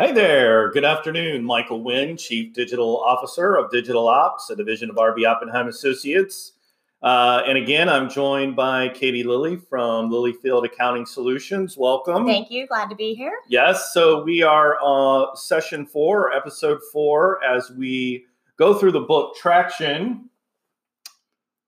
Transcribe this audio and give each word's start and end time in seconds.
Hey 0.00 0.12
there. 0.12 0.70
Good 0.70 0.84
afternoon. 0.84 1.42
Michael 1.42 1.82
Wynn, 1.82 2.16
Chief 2.16 2.52
Digital 2.54 2.98
Officer 2.98 3.56
of 3.56 3.68
Digital 3.72 4.06
Ops, 4.06 4.48
a 4.48 4.54
division 4.54 4.90
of 4.90 4.94
RB 4.94 5.26
Oppenheim 5.26 5.66
Associates. 5.66 6.52
Uh, 7.02 7.42
and 7.44 7.58
again, 7.58 7.88
I'm 7.88 8.08
joined 8.08 8.54
by 8.54 8.90
Katie 8.90 9.24
Lilly 9.24 9.56
from 9.56 10.08
Lilyfield 10.08 10.64
Accounting 10.64 11.04
Solutions. 11.04 11.76
Welcome. 11.76 12.26
Thank 12.26 12.48
you. 12.48 12.68
Glad 12.68 12.90
to 12.90 12.94
be 12.94 13.12
here. 13.12 13.40
Yes. 13.48 13.92
So 13.92 14.22
we 14.22 14.40
are 14.40 14.78
uh, 14.80 15.34
session 15.34 15.84
four, 15.84 16.32
episode 16.32 16.78
four, 16.92 17.42
as 17.42 17.72
we 17.72 18.24
go 18.56 18.74
through 18.74 18.92
the 18.92 19.00
book 19.00 19.34
Traction 19.34 20.30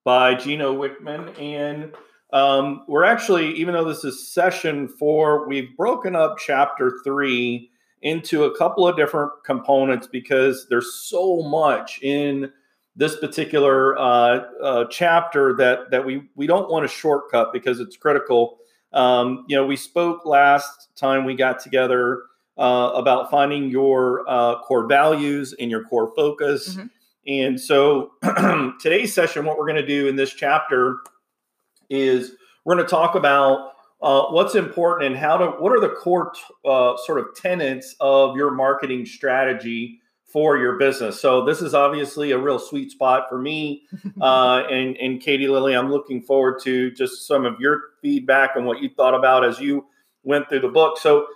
by 0.04 0.36
Gino 0.36 0.72
Wickman. 0.72 1.36
And 1.36 1.92
um, 2.32 2.84
we're 2.86 3.02
actually, 3.02 3.54
even 3.54 3.74
though 3.74 3.88
this 3.88 4.04
is 4.04 4.28
session 4.28 4.86
four, 4.86 5.48
we've 5.48 5.76
broken 5.76 6.14
up 6.14 6.38
chapter 6.38 7.00
three 7.02 7.70
into 8.02 8.44
a 8.44 8.56
couple 8.56 8.86
of 8.86 8.96
different 8.96 9.30
components 9.44 10.06
because 10.06 10.66
there's 10.68 10.94
so 10.94 11.42
much 11.42 12.00
in 12.02 12.50
this 12.96 13.16
particular 13.16 13.98
uh, 13.98 14.40
uh, 14.62 14.84
chapter 14.90 15.54
that 15.56 15.90
that 15.90 16.04
we 16.04 16.28
we 16.34 16.46
don't 16.46 16.70
want 16.70 16.84
to 16.84 16.88
shortcut 16.88 17.52
because 17.52 17.80
it's 17.80 17.96
critical. 17.96 18.58
Um, 18.92 19.44
you 19.48 19.56
know, 19.56 19.64
we 19.64 19.76
spoke 19.76 20.26
last 20.26 20.88
time 20.96 21.24
we 21.24 21.34
got 21.34 21.60
together 21.60 22.24
uh, 22.58 22.90
about 22.94 23.30
finding 23.30 23.70
your 23.70 24.24
uh, 24.28 24.60
core 24.62 24.86
values 24.86 25.54
and 25.58 25.70
your 25.70 25.84
core 25.84 26.12
focus. 26.16 26.74
Mm-hmm. 26.74 26.86
And 27.26 27.60
so 27.60 28.12
today's 28.80 29.14
session, 29.14 29.44
what 29.44 29.56
we're 29.56 29.66
going 29.66 29.80
to 29.80 29.86
do 29.86 30.08
in 30.08 30.16
this 30.16 30.32
chapter 30.32 30.98
is 31.88 32.32
we're 32.64 32.74
going 32.74 32.84
to 32.84 32.90
talk 32.90 33.14
about 33.14 33.72
uh, 34.02 34.24
what's 34.30 34.54
important 34.54 35.08
and 35.08 35.16
how 35.16 35.36
to 35.36 35.46
what 35.46 35.72
are 35.72 35.80
the 35.80 35.90
core 35.90 36.32
t- 36.34 36.40
uh, 36.64 36.96
sort 37.04 37.18
of 37.18 37.34
tenets 37.34 37.94
of 38.00 38.36
your 38.36 38.50
marketing 38.50 39.06
strategy 39.06 40.00
for 40.24 40.56
your 40.56 40.78
business? 40.78 41.20
So 41.20 41.44
this 41.44 41.60
is 41.60 41.74
obviously 41.74 42.30
a 42.30 42.38
real 42.38 42.58
sweet 42.58 42.90
spot 42.90 43.26
for 43.28 43.38
me 43.38 43.82
uh, 44.20 44.62
and 44.70 44.96
and 44.96 45.20
katie 45.20 45.48
lilly 45.48 45.74
i'm 45.74 45.90
looking 45.90 46.22
forward 46.22 46.60
to 46.62 46.90
just 46.92 47.26
some 47.26 47.44
of 47.44 47.60
your 47.60 47.80
feedback 48.00 48.56
and 48.56 48.66
what 48.66 48.80
you 48.80 48.88
thought 48.96 49.14
about 49.14 49.44
as 49.44 49.60
you 49.60 49.86
went 50.22 50.48
through 50.48 50.60
the 50.60 50.68
book. 50.68 50.98
So 50.98 51.26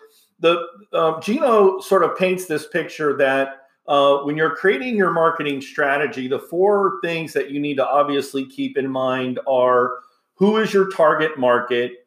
the 0.40 0.66
uh, 0.92 1.20
gino 1.20 1.80
sort 1.80 2.04
of 2.04 2.16
paints 2.16 2.46
this 2.46 2.66
picture 2.66 3.16
that 3.16 3.60
uh, 3.86 4.18
when 4.18 4.36
you're 4.36 4.54
creating 4.54 4.96
your 4.96 5.12
marketing 5.12 5.60
strategy 5.60 6.26
the 6.26 6.38
four 6.38 6.98
things 7.02 7.32
that 7.34 7.50
you 7.50 7.60
need 7.60 7.76
to 7.76 7.86
obviously 7.86 8.46
keep 8.46 8.76
in 8.76 8.90
mind 8.90 9.38
are 9.46 9.98
who 10.34 10.56
is 10.56 10.72
your 10.72 10.90
target 10.90 11.38
market 11.38 12.03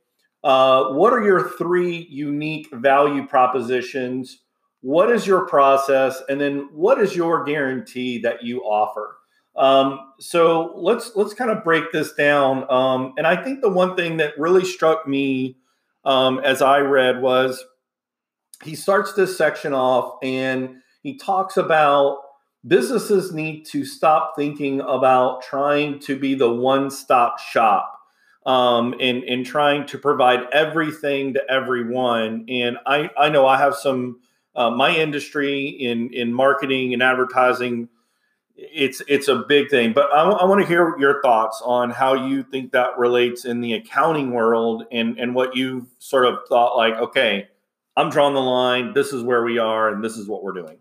uh, 0.47 0.93
what 0.93 1.11
are 1.11 1.21
your 1.21 1.49
three 1.57 2.07
unique 2.09 2.69
value 2.71 3.27
propositions? 3.27 4.39
What 4.79 5.11
is 5.11 5.27
your 5.27 5.45
process? 5.45 6.21
And 6.29 6.39
then 6.39 6.69
what 6.71 7.01
is 7.01 7.17
your 7.17 7.43
guarantee 7.43 8.19
that 8.19 8.43
you 8.43 8.61
offer? 8.61 9.17
Um, 9.57 9.99
so 10.21 10.71
let's 10.77 11.11
let's 11.17 11.33
kind 11.33 11.51
of 11.51 11.65
break 11.65 11.91
this 11.91 12.13
down. 12.13 12.65
Um, 12.71 13.13
and 13.17 13.27
I 13.27 13.43
think 13.43 13.59
the 13.59 13.69
one 13.69 13.97
thing 13.97 14.17
that 14.17 14.39
really 14.39 14.63
struck 14.63 15.05
me 15.05 15.57
um, 16.05 16.39
as 16.39 16.61
I 16.61 16.79
read 16.79 17.21
was 17.21 17.61
he 18.63 18.73
starts 18.73 19.11
this 19.11 19.37
section 19.37 19.73
off 19.73 20.17
and 20.23 20.77
he 21.03 21.17
talks 21.17 21.57
about 21.57 22.19
businesses 22.65 23.33
need 23.33 23.65
to 23.65 23.83
stop 23.83 24.31
thinking 24.37 24.79
about 24.79 25.41
trying 25.41 25.99
to 25.99 26.17
be 26.17 26.35
the 26.35 26.53
one 26.53 26.89
stop 26.89 27.37
shop 27.37 27.96
um, 28.47 28.93
in 28.93 29.23
in 29.23 29.43
trying 29.43 29.85
to 29.87 29.97
provide 29.99 30.47
everything 30.53 31.33
to 31.33 31.51
everyone. 31.51 32.45
And 32.47 32.77
I 32.87 33.11
I 33.17 33.29
know 33.29 33.45
I 33.45 33.57
have 33.57 33.75
some 33.75 34.21
uh, 34.55 34.71
my 34.71 34.95
industry 34.95 35.67
in 35.67 36.11
in 36.13 36.33
marketing 36.33 36.93
and 36.93 37.03
advertising. 37.03 37.89
It's 38.55 39.03
it's 39.07 39.27
a 39.27 39.43
big 39.47 39.69
thing, 39.69 39.93
but 39.93 40.11
I, 40.11 40.23
I 40.23 40.45
want 40.45 40.61
to 40.61 40.67
hear 40.67 40.97
your 40.97 41.21
thoughts 41.21 41.61
on 41.63 41.91
how 41.91 42.15
you 42.27 42.41
think 42.41 42.71
that 42.71 42.97
relates 42.97 43.45
in 43.45 43.61
the 43.61 43.73
accounting 43.73 44.31
world 44.31 44.85
and 44.91 45.19
and 45.19 45.35
what 45.35 45.55
you 45.55 45.87
sort 45.99 46.25
of 46.25 46.39
thought 46.47 46.75
like, 46.77 46.95
okay, 46.95 47.49
I'm 47.97 48.09
drawing 48.09 48.33
the 48.33 48.39
line. 48.39 48.93
This 48.93 49.11
is 49.11 49.21
where 49.21 49.43
we 49.43 49.59
are, 49.59 49.89
and 49.89 50.03
this 50.03 50.17
is 50.17 50.27
what 50.27 50.41
we're 50.41 50.53
doing. 50.53 50.77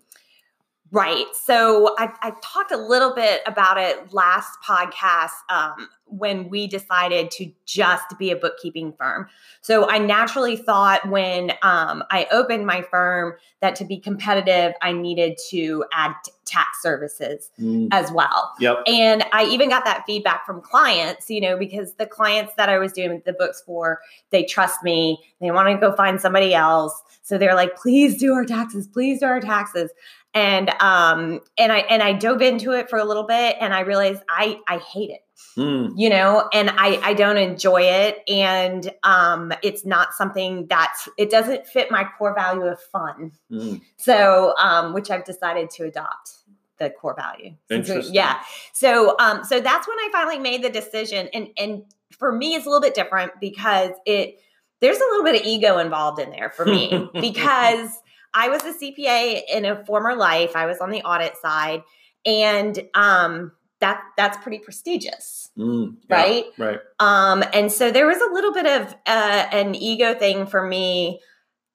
Right. 0.97 1.27
So 1.35 1.95
I, 1.99 2.11
I, 2.23 2.33
talked 2.43 2.73
a 2.73 2.79
little 2.79 3.15
bit 3.15 3.43
about 3.47 3.77
it 3.77 4.15
last 4.15 4.49
podcast 4.67 5.29
um, 5.51 5.91
when 6.07 6.49
we 6.49 6.67
decided 6.67 7.31
to 7.33 7.53
just 7.67 8.19
be 8.19 8.31
a 8.31 8.37
bookkeeping 8.37 8.95
firm. 8.95 9.29
So 9.61 9.91
I 9.91 9.99
naturally 9.99 10.57
thought 10.57 11.07
when 11.07 11.51
um, 11.61 12.03
I 12.11 12.27
opened 12.33 12.67
my 12.67 12.81
firm 12.81 13.35
that 13.61 13.77
to 13.77 13.85
be 13.85 13.99
competitive, 13.99 14.73
I 14.81 14.93
needed 14.93 15.37
to 15.51 15.85
add 15.93 16.15
t- 16.25 16.33
tax 16.47 16.81
services 16.81 17.51
mm. 17.61 17.89
as 17.91 18.11
well. 18.11 18.55
Yep. 18.59 18.85
And 18.87 19.23
I 19.35 19.45
even 19.45 19.69
got 19.69 19.85
that 19.85 20.05
feedback 20.07 20.47
from 20.47 20.63
clients, 20.63 21.29
you 21.29 21.43
know, 21.43 21.59
because 21.59 21.93
the 21.97 22.07
clients 22.07 22.55
that 22.57 22.71
I 22.71 22.79
was 22.79 22.93
doing 22.93 23.21
the 23.27 23.35
books 23.35 23.63
for, 23.67 24.01
they 24.31 24.45
trust 24.45 24.83
me. 24.83 25.19
They 25.43 25.51
want 25.51 25.69
to 25.69 25.77
go 25.77 25.95
find 25.95 26.19
somebody 26.19 26.55
else. 26.55 27.03
So 27.23 27.37
they're 27.37 27.57
like, 27.57 27.77
please 27.77 28.17
do 28.17 28.33
our 28.33 28.47
taxes, 28.47 28.87
please 28.87 29.21
do 29.21 29.27
our 29.27 29.41
taxes 29.41 29.91
and 30.37 30.71
um 30.81 31.41
and 31.59 31.73
i 31.73 31.79
and 31.79 32.03
i 32.03 32.13
dove 32.13 32.43
into 32.43 32.73
it 32.73 32.89
for 32.89 32.99
a 32.99 33.05
little 33.05 33.25
bit 33.25 33.57
and 33.59 33.75
i 33.75 33.81
realized 33.81 34.23
i 34.29 34.61
i 34.69 34.77
hate 34.77 35.11
it 35.11 35.21
mm. 35.57 35.91
you 35.97 36.09
know 36.09 36.49
and 36.53 36.71
i 36.71 37.01
i 37.03 37.15
don't 37.15 37.39
enjoy 37.39 37.81
it 37.81 38.23
and 38.29 38.93
um 39.03 39.53
it's 39.63 39.85
not 39.85 40.13
something 40.13 40.67
that's 40.69 41.09
it 41.17 41.31
doesn't 41.31 41.67
fit 41.67 41.91
my 41.91 42.07
core 42.19 42.35
value 42.35 42.67
of 42.67 42.79
fun 42.79 43.33
mm. 43.51 43.81
so 43.97 44.55
um 44.59 44.93
which 44.93 45.11
i've 45.11 45.25
decided 45.25 45.71
to 45.71 45.85
adopt 45.85 46.35
the 46.79 46.91
core 46.91 47.17
value 47.17 47.55
Interesting. 47.71 48.15
yeah 48.15 48.41
so 48.75 49.17
um 49.19 49.43
so 49.43 49.59
that's 49.59 49.89
when 49.89 49.99
i 49.99 50.09
finally 50.13 50.39
made 50.39 50.63
the 50.63 50.71
decision 50.71 51.29
and 51.33 51.49
and 51.57 51.83
for 52.11 52.31
me 52.31 52.55
it's 52.55 52.67
a 52.67 52.69
little 52.69 52.83
bit 52.83 52.95
different 52.95 53.33
because 53.41 53.91
it 54.05 54.39
there's 54.81 54.99
a 54.99 55.05
little 55.11 55.25
bit 55.25 55.41
of 55.41 55.47
ego 55.47 55.79
involved 55.79 56.21
in 56.21 56.31
there 56.31 56.51
for 56.51 56.67
me 56.67 57.09
because 57.15 57.89
I 58.37 58.51
was 58.51 58.63
a 58.65 58.75
CPA 58.75 59.43
in 59.51 59.65
a 59.65 59.85
former 59.87 60.15
life. 60.15 60.55
I 60.55 60.67
was 60.67 60.79
on 60.79 60.91
the 60.91 61.03
audit 61.03 61.37
side, 61.39 61.83
and 62.27 62.79
um, 62.95 63.53
that 63.81 64.03
that's 64.17 64.37
pretty 64.39 64.59
prestigious, 64.59 65.51
mm, 65.57 65.97
yeah, 66.09 66.17
right? 66.17 66.45
Right. 66.59 66.79
Um, 67.01 67.43
and 67.55 67.73
so 67.73 67.91
there 67.91 68.07
was 68.07 68.21
a 68.21 68.33
little 68.33 68.53
bit 68.53 68.67
of 68.67 68.95
uh, 69.07 69.47
an 69.53 69.75
ego 69.75 70.15
thing 70.15 70.47
for 70.47 70.67
me 70.67 71.21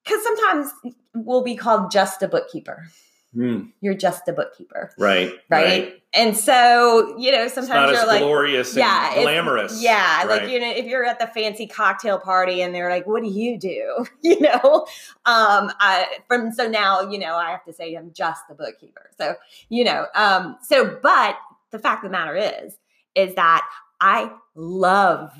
because 0.03 0.23
sometimes 0.23 0.71
we'll 1.16 1.44
be 1.44 1.55
called 1.55 1.91
just 1.91 2.21
a 2.21 2.27
bookkeeper. 2.27 2.85
Mm. 3.36 3.72
You're 3.80 3.94
just 3.94 4.28
a 4.28 4.34
bookkeeper. 4.34 4.92
Right, 4.97 5.31
right. 5.50 5.66
Right. 5.66 6.03
And 6.14 6.36
so, 6.36 7.18
you 7.18 7.31
know, 7.31 7.47
sometimes 7.47 7.94
you're 7.94 8.06
like 8.06 8.19
glorious 8.19 8.75
yeah, 8.75 9.14
glamorous. 9.14 9.81
Yeah. 9.81 10.25
Right. 10.25 10.42
Like, 10.42 10.52
you 10.52 10.59
know, 10.59 10.69
if 10.69 10.86
you're 10.86 11.06
at 11.06 11.19
the 11.19 11.28
fancy 11.28 11.66
cocktail 11.66 12.19
party 12.19 12.62
and 12.62 12.75
they're 12.75 12.90
like, 12.90 13.08
what 13.08 13.24
do 13.24 13.30
you 13.30 13.58
do? 13.58 14.06
you 14.22 14.42
know? 14.42 14.86
Um, 15.25 15.72
I, 15.80 16.08
from 16.28 16.52
so 16.52 16.68
now, 16.68 17.09
you 17.09 17.18
know, 17.18 17.36
I 17.36 17.52
have 17.52 17.64
to 17.64 17.74
say 17.74 17.96
I'm 17.96 18.12
just 18.14 18.42
the 18.50 18.56
bookkeeper. 18.56 19.12
So, 19.18 19.36
you 19.69 19.86
know, 19.86 20.08
um, 20.13 20.58
so 20.62 21.00
but 21.02 21.38
the 21.72 21.80
fact 21.80 22.03
of 22.03 22.12
the 22.12 22.18
matter 22.18 22.36
is, 22.36 22.78
is 23.16 23.36
that 23.36 23.66
I 24.02 24.31
love 24.56 25.31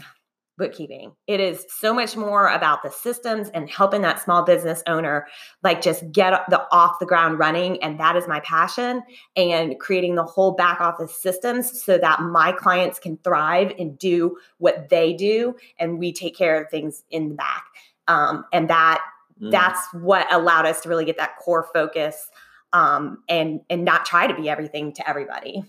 bookkeeping. 0.62 1.12
It 1.26 1.40
is 1.40 1.66
so 1.80 1.92
much 1.92 2.16
more 2.16 2.48
about 2.48 2.84
the 2.84 2.92
systems 2.92 3.50
and 3.50 3.68
helping 3.68 4.04
that 4.04 4.22
small 4.22 4.44
business 4.44 4.84
owner 4.86 5.26
like 5.64 5.82
just 5.82 6.10
get 6.12 6.40
the 6.50 6.62
off 6.72 7.00
the 7.00 7.08
ground 7.08 7.40
running 7.40 7.82
and 7.82 8.00
that 8.00 8.16
is 8.16 8.28
my 8.28 8.42
passion 8.42 9.02
and 9.36 9.80
creating 9.80 10.14
the 10.14 10.24
whole 10.24 10.52
back 10.52 10.80
office 10.80 11.20
systems 11.20 11.82
so 11.84 11.98
that 11.98 12.22
my 12.22 12.52
clients 12.52 13.00
can 13.00 13.18
thrive 13.24 13.74
and 13.80 13.98
do 13.98 14.38
what 14.60 14.90
they 14.90 15.14
do 15.14 15.56
and 15.80 15.98
we 15.98 16.14
take 16.14 16.38
care 16.38 16.62
of 16.62 16.70
things 16.70 17.04
in 17.10 17.30
the 17.30 17.36
back. 17.36 17.66
Um, 18.08 18.46
and 18.54 18.70
that 18.70 19.02
mm. 19.42 19.50
that's 19.50 19.82
what 19.94 20.32
allowed 20.32 20.68
us 20.68 20.82
to 20.82 20.90
really 20.90 21.06
get 21.06 21.18
that 21.18 21.38
core 21.40 21.68
focus 21.74 22.30
um, 22.72 23.24
and 23.28 23.62
and 23.68 23.84
not 23.84 24.06
try 24.06 24.28
to 24.28 24.36
be 24.36 24.48
everything 24.48 24.94
to 24.94 25.10
everybody. 25.10 25.64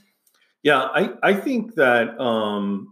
Yeah, 0.62 0.82
I 0.82 1.14
I 1.22 1.32
think 1.32 1.76
that 1.76 2.20
um 2.20 2.91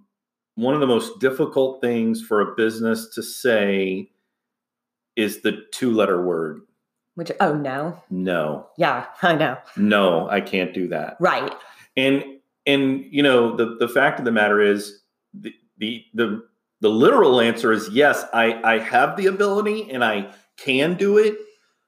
one 0.60 0.74
of 0.74 0.80
the 0.80 0.86
most 0.86 1.20
difficult 1.20 1.80
things 1.80 2.22
for 2.22 2.40
a 2.40 2.54
business 2.54 3.08
to 3.14 3.22
say 3.22 4.10
is 5.16 5.40
the 5.40 5.62
two 5.72 5.90
letter 5.90 6.22
word. 6.22 6.60
Which, 7.14 7.32
oh, 7.40 7.54
no. 7.54 8.02
No. 8.10 8.68
Yeah, 8.76 9.06
I 9.22 9.34
know. 9.34 9.56
No, 9.76 10.28
I 10.28 10.40
can't 10.40 10.74
do 10.74 10.88
that. 10.88 11.16
Right. 11.18 11.52
And, 11.96 12.24
and, 12.66 13.04
you 13.10 13.22
know, 13.22 13.56
the, 13.56 13.76
the 13.78 13.88
fact 13.88 14.18
of 14.18 14.24
the 14.24 14.32
matter 14.32 14.60
is 14.60 15.00
the, 15.32 15.54
the, 15.78 16.04
the, 16.14 16.42
the 16.80 16.90
literal 16.90 17.40
answer 17.40 17.72
is 17.72 17.88
yes, 17.90 18.24
I, 18.32 18.60
I 18.62 18.78
have 18.78 19.16
the 19.16 19.26
ability 19.26 19.90
and 19.90 20.04
I 20.04 20.32
can 20.58 20.94
do 20.94 21.16
it, 21.18 21.36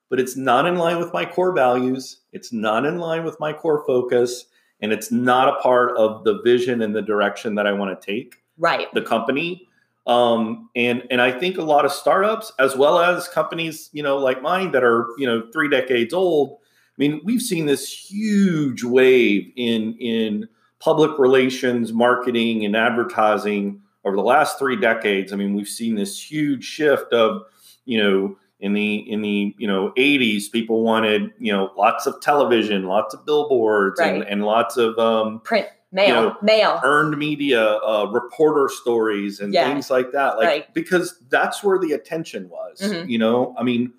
but 0.09 0.19
it's 0.19 0.37
not 0.37 0.67
in 0.67 0.77
line 0.77 0.99
with 0.99 1.13
my 1.13 1.25
core 1.25 1.55
values. 1.55 2.21
It's 2.33 2.53
not 2.53 2.87
in 2.87 2.99
line 2.99 3.25
with 3.25 3.39
my 3.39 3.53
core 3.53 3.85
focus. 3.87 4.47
And 4.81 4.93
it's 4.93 5.13
not 5.13 5.49
a 5.49 5.61
part 5.61 5.97
of 5.97 6.25
the 6.25 6.41
vision 6.43 6.83
and 6.83 6.97
the 6.97 7.03
direction 7.03 7.55
that 7.55 7.67
I 7.67 7.73
want 7.73 7.99
to 8.01 8.07
take 8.07 8.42
right 8.59 8.89
the 8.95 9.03
company 9.03 9.67
Um, 10.07 10.69
and 10.75 11.05
and 11.11 11.21
I 11.21 11.31
think 11.31 11.59
a 11.59 11.63
lot 11.63 11.85
of 11.85 11.93
startups, 11.93 12.53
as 12.59 12.77
well 12.77 12.99
as 12.99 13.29
companies, 13.29 13.89
you 13.93 14.03
know, 14.03 14.19
like 14.19 14.43
mine 14.43 14.73
that 14.73 14.83
are 14.83 15.07
you 15.17 15.27
know 15.27 15.45
three 15.53 15.69
decades 15.69 16.13
old. 16.13 16.59
I 16.59 16.97
mean, 16.99 17.21
we've 17.25 17.41
seen 17.41 17.67
this 17.67 17.89
huge 17.89 18.83
wave 18.83 19.53
in 19.57 19.95
in 20.01 20.49
public 20.81 21.19
relations, 21.19 21.93
marketing, 21.93 22.65
and 22.65 22.75
advertising 22.75 23.81
over 24.05 24.17
the 24.17 24.23
last 24.25 24.59
three 24.59 24.75
decades. 24.75 25.33
I 25.33 25.37
mean, 25.37 25.55
we've 25.55 25.69
seen 25.69 25.95
this 25.95 26.21
huge 26.21 26.65
shift 26.65 27.13
of 27.13 27.43
you 27.85 28.03
know 28.03 28.37
in 28.59 28.73
the 28.73 28.95
in 29.11 29.23
the 29.23 29.55
you 29.59 29.67
know 29.67 29.93
80s 29.97 30.51
people 30.51 30.83
wanted 30.83 31.33
you 31.39 31.53
know 31.53 31.71
lots 31.77 32.07
of 32.07 32.21
television 32.21 32.85
lots 32.85 33.13
of 33.13 33.27
billboards 33.27 33.99
right. 33.99 34.15
and, 34.15 34.23
and 34.25 34.45
lots 34.45 34.77
of 34.77 34.99
um, 34.99 35.41
print 35.41 35.67
mail 35.93 36.07
you 36.07 36.15
know, 36.15 36.37
mail 36.43 36.81
earned 36.83 37.17
media 37.17 37.77
uh, 37.77 38.07
reporter 38.11 38.69
stories 38.69 39.41
and 39.41 39.53
yeah. 39.53 39.67
things 39.67 39.91
like 39.91 40.11
that 40.13 40.37
like 40.37 40.47
right. 40.47 40.75
because 40.75 41.19
that's 41.29 41.63
where 41.63 41.79
the 41.79 41.93
attention 41.93 42.49
was 42.49 42.81
mm-hmm. 42.81 43.09
you 43.09 43.19
know 43.19 43.55
i 43.59 43.63
mean 43.63 43.93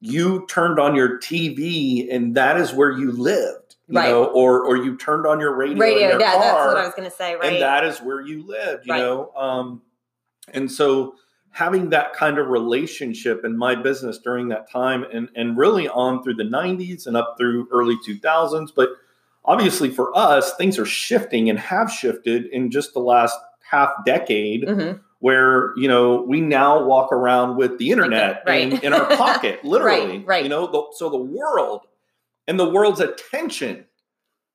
you 0.00 0.44
turned 0.48 0.78
on 0.78 0.94
your 0.94 1.18
tv 1.18 2.12
and 2.12 2.34
that 2.34 2.56
is 2.56 2.72
where 2.72 2.90
you 2.90 3.12
lived 3.12 3.76
you 3.88 3.96
right. 3.96 4.08
know 4.08 4.24
or 4.24 4.64
or 4.64 4.76
you 4.76 4.96
turned 4.96 5.26
on 5.26 5.38
your 5.38 5.54
radio 5.54 5.78
radio 5.78 6.08
your 6.08 6.20
yeah 6.20 6.32
car, 6.32 6.40
that's 6.42 6.66
what 6.66 6.76
i 6.76 6.84
was 6.84 6.94
going 6.94 7.08
to 7.08 7.16
say 7.16 7.34
right 7.36 7.52
and 7.52 7.62
that 7.62 7.84
is 7.84 7.98
where 8.00 8.20
you 8.20 8.44
lived 8.46 8.86
you 8.86 8.92
right. 8.92 9.00
know 9.00 9.32
um 9.36 9.80
and 10.52 10.70
so 10.70 11.14
having 11.50 11.90
that 11.90 12.14
kind 12.14 12.38
of 12.38 12.48
relationship 12.48 13.44
in 13.44 13.56
my 13.56 13.74
business 13.74 14.18
during 14.18 14.48
that 14.48 14.68
time 14.70 15.04
and 15.12 15.28
and 15.36 15.56
really 15.56 15.88
on 15.88 16.22
through 16.22 16.34
the 16.34 16.42
90s 16.42 17.06
and 17.06 17.16
up 17.16 17.36
through 17.38 17.68
early 17.70 17.96
2000s 18.06 18.70
but 18.74 18.90
obviously 19.44 19.90
for 19.90 20.16
us 20.16 20.54
things 20.56 20.78
are 20.78 20.86
shifting 20.86 21.50
and 21.50 21.58
have 21.58 21.90
shifted 21.90 22.46
in 22.46 22.70
just 22.70 22.92
the 22.94 23.00
last 23.00 23.36
half 23.70 23.90
decade 24.04 24.62
mm-hmm. 24.62 24.98
where 25.20 25.72
you 25.76 25.88
know 25.88 26.22
we 26.22 26.40
now 26.40 26.82
walk 26.84 27.12
around 27.12 27.56
with 27.56 27.78
the 27.78 27.90
internet 27.90 28.42
right. 28.46 28.72
in, 28.72 28.78
in, 28.80 28.92
our 28.92 29.16
pocket 29.16 29.64
literally 29.64 30.18
right, 30.18 30.26
right. 30.26 30.42
you 30.44 30.48
know 30.48 30.66
the, 30.66 30.82
so 30.96 31.08
the 31.08 31.16
world 31.16 31.82
and 32.46 32.58
the 32.58 32.68
world's 32.68 33.00
attention 33.00 33.84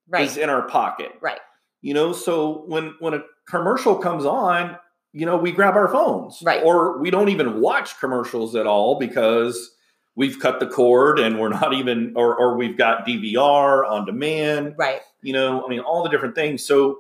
right. 0.10 0.26
is 0.26 0.38
in 0.38 0.50
our 0.50 0.64
pocket 0.64 1.12
right 1.22 1.40
you 1.82 1.94
know 1.94 2.14
so 2.14 2.64
when 2.68 2.96
when 3.00 3.14
a 3.14 3.20
commercial 3.48 3.96
comes 3.96 4.26
on 4.26 4.78
you 5.14 5.26
know 5.26 5.38
we 5.38 5.52
grab 5.52 5.76
our 5.76 5.88
phones 5.88 6.42
right 6.44 6.64
or 6.64 7.00
we 7.00 7.10
don't 7.10 7.30
even 7.30 7.60
watch 7.60 8.00
commercials 8.00 8.56
at 8.56 8.68
all 8.68 9.00
because 9.00 9.72
we've 10.18 10.40
cut 10.40 10.60
the 10.60 10.66
cord 10.66 11.20
and 11.20 11.40
we're 11.40 11.48
not 11.48 11.74
even 11.74 12.12
or 12.18 12.36
or 12.36 12.58
we've 12.58 12.78
got 12.78 13.06
DVR 13.08 13.90
on 13.90 14.06
demand. 14.06 14.76
Right. 14.78 15.00
You 15.22 15.32
know, 15.32 15.64
I 15.66 15.70
mean 15.70 15.80
all 15.80 16.04
the 16.04 16.10
different 16.10 16.36
things. 16.36 16.66
So 16.66 17.00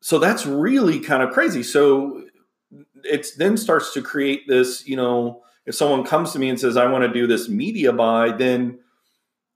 so 0.00 0.18
that's 0.18 0.46
really 0.46 1.00
kind 1.00 1.22
of 1.22 1.32
crazy. 1.32 1.62
So 1.62 2.22
it 3.02 3.26
then 3.36 3.56
starts 3.56 3.92
to 3.94 4.02
create 4.02 4.46
this, 4.46 4.86
you 4.86 4.96
know, 4.96 5.42
if 5.66 5.74
someone 5.74 6.04
comes 6.04 6.32
to 6.32 6.38
me 6.38 6.48
and 6.48 6.58
says 6.58 6.76
I 6.76 6.86
want 6.86 7.02
to 7.02 7.12
do 7.12 7.26
this 7.26 7.48
media 7.48 7.92
buy, 7.92 8.30
then 8.30 8.78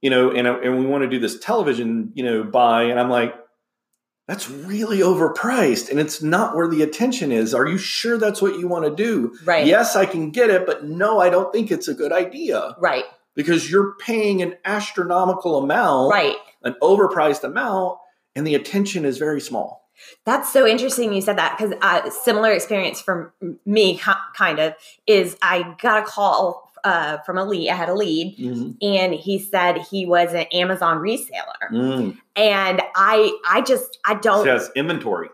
you 0.03 0.11
know, 0.11 0.31
and 0.31 0.47
and 0.47 0.79
we 0.79 0.87
want 0.87 1.05
to 1.05 1.09
do 1.09 1.21
this 1.21 1.39
television, 1.39 2.11
you 2.15 2.25
know, 2.25 2.43
buy 2.43 2.85
and 2.85 2.99
I'm 2.99 3.11
like 3.11 3.35
that's 4.31 4.49
really 4.49 4.99
overpriced 4.99 5.91
and 5.91 5.99
it's 5.99 6.23
not 6.23 6.55
where 6.55 6.69
the 6.69 6.83
attention 6.83 7.33
is. 7.33 7.53
Are 7.53 7.67
you 7.67 7.77
sure 7.77 8.17
that's 8.17 8.41
what 8.41 8.61
you 8.61 8.69
want 8.69 8.85
to 8.85 8.95
do? 8.95 9.37
Right. 9.45 9.67
Yes, 9.67 9.97
I 9.97 10.07
can 10.07 10.31
get 10.31 10.51
it, 10.51 10.67
but 10.67 10.85
no, 10.85 11.19
I 11.19 11.31
don't 11.31 11.53
think 11.53 11.73
it's 11.73 11.89
a 11.89 11.95
good 11.95 12.13
idea. 12.13 12.77
Right. 12.79 13.03
Because 13.35 13.69
you're 13.69 13.97
paying 13.97 14.41
an 14.41 14.55
astronomical 14.65 15.59
amount, 15.59 16.13
right. 16.13 16.37
an 16.63 16.77
overpriced 16.81 17.43
amount, 17.43 17.99
and 18.37 18.47
the 18.47 18.55
attention 18.55 19.05
is 19.05 19.19
very 19.19 19.41
small. 19.41 19.91
That's 20.25 20.53
so 20.53 20.65
interesting 20.65 21.13
you 21.13 21.23
said 21.23 21.39
that 21.39 21.59
because 21.59 21.75
uh, 21.83 22.09
similar 22.11 22.53
experience 22.53 23.01
for 23.01 23.35
me, 23.67 24.01
kind 24.37 24.61
of, 24.61 24.75
is 25.09 25.37
I 25.43 25.75
got 25.83 26.05
a 26.05 26.07
call 26.07 26.70
uh, 26.85 27.19
from 27.19 27.39
a 27.39 27.45
lead. 27.45 27.71
I 27.71 27.75
had 27.75 27.89
a 27.89 27.95
lead, 27.95 28.37
mm-hmm. 28.39 28.71
and 28.83 29.15
he 29.15 29.39
said 29.39 29.79
he 29.91 30.07
was 30.07 30.33
an 30.33 30.47
Amazon 30.53 30.99
reseller, 30.99 31.71
mm. 31.73 32.19
and 32.37 32.83
I, 32.95 33.39
I 33.49 33.63
just, 33.63 33.99
I 34.05 34.15
don't. 34.15 34.45
He 34.45 34.51
has 34.51 34.71
inventory. 34.75 35.29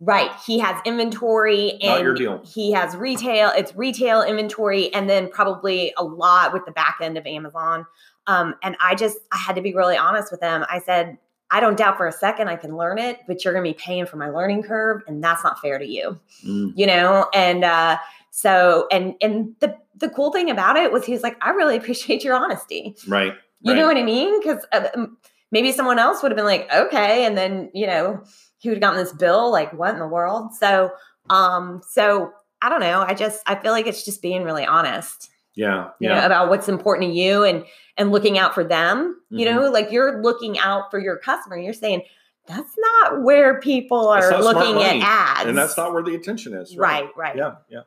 Right. 0.00 0.30
He 0.46 0.58
has 0.58 0.80
inventory 0.84 1.72
and 1.72 1.82
Not 1.82 2.02
your 2.02 2.14
deal. 2.14 2.42
he 2.44 2.72
has 2.72 2.94
retail. 2.94 3.52
It's 3.56 3.74
retail 3.74 4.22
inventory 4.22 4.92
and 4.92 5.08
then 5.08 5.30
probably 5.30 5.94
a 5.96 6.04
lot 6.04 6.52
with 6.52 6.66
the 6.66 6.72
back 6.72 6.98
end 7.00 7.16
of 7.16 7.26
Amazon. 7.26 7.86
Um, 8.26 8.54
and 8.62 8.76
I 8.80 8.96
just 8.96 9.18
I 9.32 9.38
had 9.38 9.56
to 9.56 9.62
be 9.62 9.72
really 9.72 9.96
honest 9.96 10.30
with 10.30 10.42
him. 10.42 10.64
I 10.68 10.80
said, 10.80 11.16
I 11.50 11.60
don't 11.60 11.76
doubt 11.76 11.96
for 11.96 12.06
a 12.06 12.12
second 12.12 12.48
I 12.48 12.56
can 12.56 12.76
learn 12.76 12.98
it, 12.98 13.20
but 13.26 13.44
you're 13.44 13.54
gonna 13.54 13.62
be 13.62 13.74
paying 13.74 14.04
for 14.04 14.16
my 14.16 14.28
learning 14.28 14.64
curve, 14.64 15.02
and 15.06 15.22
that's 15.22 15.44
not 15.44 15.60
fair 15.60 15.78
to 15.78 15.86
you. 15.86 16.18
Mm. 16.44 16.72
You 16.76 16.86
know, 16.86 17.28
and 17.32 17.64
uh 17.64 17.96
so 18.36 18.88
and 18.90 19.14
and 19.22 19.54
the 19.60 19.76
the 19.94 20.08
cool 20.08 20.32
thing 20.32 20.50
about 20.50 20.76
it 20.76 20.90
was 20.90 21.04
he 21.04 21.12
was 21.12 21.22
like, 21.22 21.36
I 21.40 21.50
really 21.50 21.76
appreciate 21.76 22.24
your 22.24 22.34
honesty. 22.34 22.96
Right. 23.06 23.32
You 23.60 23.72
right. 23.72 23.78
know 23.78 23.86
what 23.86 23.96
I 23.96 24.02
mean? 24.02 24.40
Because 24.40 24.66
uh, 24.72 25.06
maybe 25.52 25.70
someone 25.70 26.00
else 26.00 26.20
would 26.20 26.32
have 26.32 26.36
been 26.36 26.44
like, 26.44 26.68
okay, 26.74 27.26
and 27.26 27.38
then 27.38 27.70
you 27.74 27.86
know 27.86 28.24
he 28.58 28.68
would 28.68 28.78
have 28.78 28.82
gotten 28.82 28.98
this 28.98 29.12
bill. 29.12 29.52
Like, 29.52 29.72
what 29.72 29.94
in 29.94 30.00
the 30.00 30.08
world? 30.08 30.52
So, 30.52 30.90
um, 31.30 31.80
so 31.88 32.32
I 32.60 32.68
don't 32.70 32.80
know. 32.80 33.04
I 33.06 33.14
just 33.14 33.40
I 33.46 33.54
feel 33.54 33.70
like 33.70 33.86
it's 33.86 34.04
just 34.04 34.20
being 34.20 34.42
really 34.42 34.66
honest. 34.66 35.30
Yeah. 35.54 35.90
You 36.00 36.08
yeah. 36.08 36.18
know 36.18 36.26
about 36.26 36.48
what's 36.48 36.68
important 36.68 37.12
to 37.12 37.16
you 37.16 37.44
and 37.44 37.64
and 37.96 38.10
looking 38.10 38.36
out 38.36 38.52
for 38.52 38.64
them. 38.64 39.14
Mm-hmm. 39.26 39.38
You 39.38 39.44
know, 39.44 39.70
like 39.70 39.92
you're 39.92 40.22
looking 40.22 40.58
out 40.58 40.90
for 40.90 40.98
your 40.98 41.18
customer. 41.18 41.56
You're 41.56 41.72
saying 41.72 42.02
that's 42.48 42.74
not 42.76 43.22
where 43.22 43.60
people 43.60 44.08
are 44.08 44.42
looking 44.42 44.82
at 44.82 44.96
ads, 45.02 45.48
and 45.48 45.56
that's 45.56 45.76
not 45.76 45.92
where 45.92 46.02
the 46.02 46.16
attention 46.16 46.52
is. 46.54 46.76
Right. 46.76 47.04
Right. 47.04 47.16
right. 47.16 47.36
Yeah. 47.36 47.54
Yeah. 47.70 47.80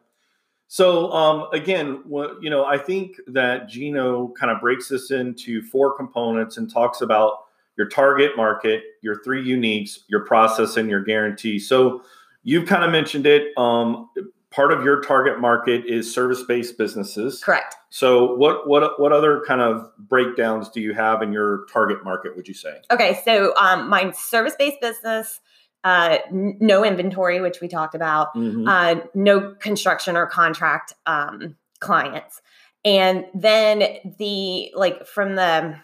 So 0.68 1.12
um, 1.12 1.48
again, 1.54 2.02
what, 2.06 2.42
you 2.42 2.50
know, 2.50 2.66
I 2.66 2.78
think 2.78 3.18
that 3.28 3.70
Gino 3.70 4.34
kind 4.40 4.52
of 4.52 4.60
breaks 4.60 4.90
this 4.90 5.12
into 5.12 5.62
four 5.62 5.96
components 5.96 6.58
and 6.58 6.72
talks 6.72 7.02
about 7.02 7.46
your 7.78 7.88
target 7.88 8.36
market, 8.36 8.84
your 9.02 9.22
three 9.24 9.46
uniques, 9.46 10.00
your 10.08 10.26
process, 10.26 10.78
and 10.78 10.90
your 10.90 11.04
guarantee. 11.04 11.60
So 11.60 12.02
you've 12.44 12.68
kind 12.68 12.84
of 12.84 12.92
mentioned 12.92 13.26
it. 13.26 13.58
Um, 13.58 14.10
part 14.50 14.72
of 14.72 14.84
your 14.84 15.02
target 15.02 15.40
market 15.40 15.86
is 15.86 16.14
service-based 16.14 16.78
businesses. 16.78 17.44
Correct. 17.44 17.76
So 17.90 18.36
what 18.36 18.68
what 18.68 19.00
what 19.00 19.14
other 19.14 19.44
kind 19.48 19.62
of 19.62 19.90
breakdowns 19.98 20.70
do 20.70 20.82
you 20.82 20.94
have 20.94 21.22
in 21.22 21.32
your 21.32 21.66
target 21.72 22.04
market? 22.04 22.36
Would 22.36 22.48
you 22.48 22.54
say? 22.54 22.82
Okay, 22.92 23.22
so 23.24 23.56
um, 23.56 23.88
my 23.88 24.12
service-based 24.12 24.82
business 24.82 25.40
uh, 25.88 26.18
no 26.32 26.84
inventory, 26.84 27.40
which 27.40 27.62
we 27.62 27.70
talked 27.70 27.96
about, 27.96 28.36
mm-hmm. 28.36 28.68
uh, 28.68 28.96
no 29.14 29.56
construction 29.60 30.18
or 30.18 30.26
contract 30.28 30.94
um, 31.06 31.56
clients. 31.80 32.42
And 32.84 33.26
then 33.34 33.78
the, 34.20 34.72
like, 34.76 35.08
from 35.08 35.36
the 35.36 35.80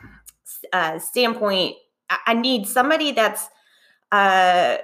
uh, 0.73 0.99
standpoint, 0.99 1.77
I 2.09 2.33
need 2.33 2.67
somebody 2.67 3.13
that's 3.13 3.47
uh, 4.11 4.77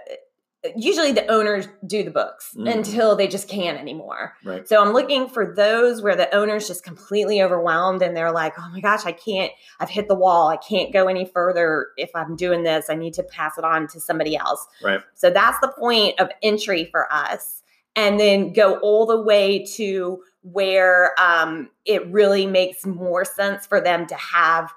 usually 0.76 1.14
the 1.14 1.26
owners 1.28 1.68
do 1.86 2.04
the 2.04 2.12
books 2.12 2.52
mm-hmm. 2.54 2.68
until 2.68 3.16
they 3.16 3.28
just 3.28 3.48
can't 3.48 3.78
anymore. 3.78 4.34
Right. 4.44 4.68
So 4.68 4.82
I'm 4.82 4.94
looking 4.94 5.30
for 5.30 5.54
those 5.56 6.02
where 6.02 6.16
the 6.16 6.34
owner's 6.36 6.68
just 6.68 6.84
completely 6.84 7.42
overwhelmed 7.42 8.02
and 8.02 8.16
they're 8.16 8.32
like, 8.32 8.54
oh 8.58 8.70
my 8.72 8.82
gosh, 8.82 9.06
I 9.06 9.14
can't, 9.14 9.52
I've 9.80 9.90
hit 9.90 10.08
the 10.08 10.16
wall. 10.16 10.50
I 10.50 10.58
can't 10.58 10.92
go 10.92 11.08
any 11.08 11.26
further 11.26 11.88
if 11.96 12.10
I'm 12.14 12.36
doing 12.36 12.64
this. 12.64 12.88
I 12.90 12.96
need 12.96 13.14
to 13.14 13.24
pass 13.24 13.58
it 13.58 13.64
on 13.64 13.88
to 13.90 14.00
somebody 14.00 14.36
else. 14.36 14.66
Right. 14.84 15.02
So 15.16 15.30
that's 15.30 15.60
the 15.62 15.72
point 15.80 16.20
of 16.20 16.30
entry 16.44 16.86
for 16.86 17.12
us. 17.12 17.64
And 17.96 18.20
then 18.20 18.54
go 18.54 18.78
all 18.80 19.06
the 19.06 19.22
way 19.22 19.66
to 19.76 20.22
where 20.42 21.20
um, 21.20 21.70
it 21.86 22.06
really 22.12 22.46
makes 22.46 22.86
more 22.86 23.26
sense 23.26 23.66
for 23.66 23.82
them 23.82 24.08
to 24.08 24.16
have 24.16 24.74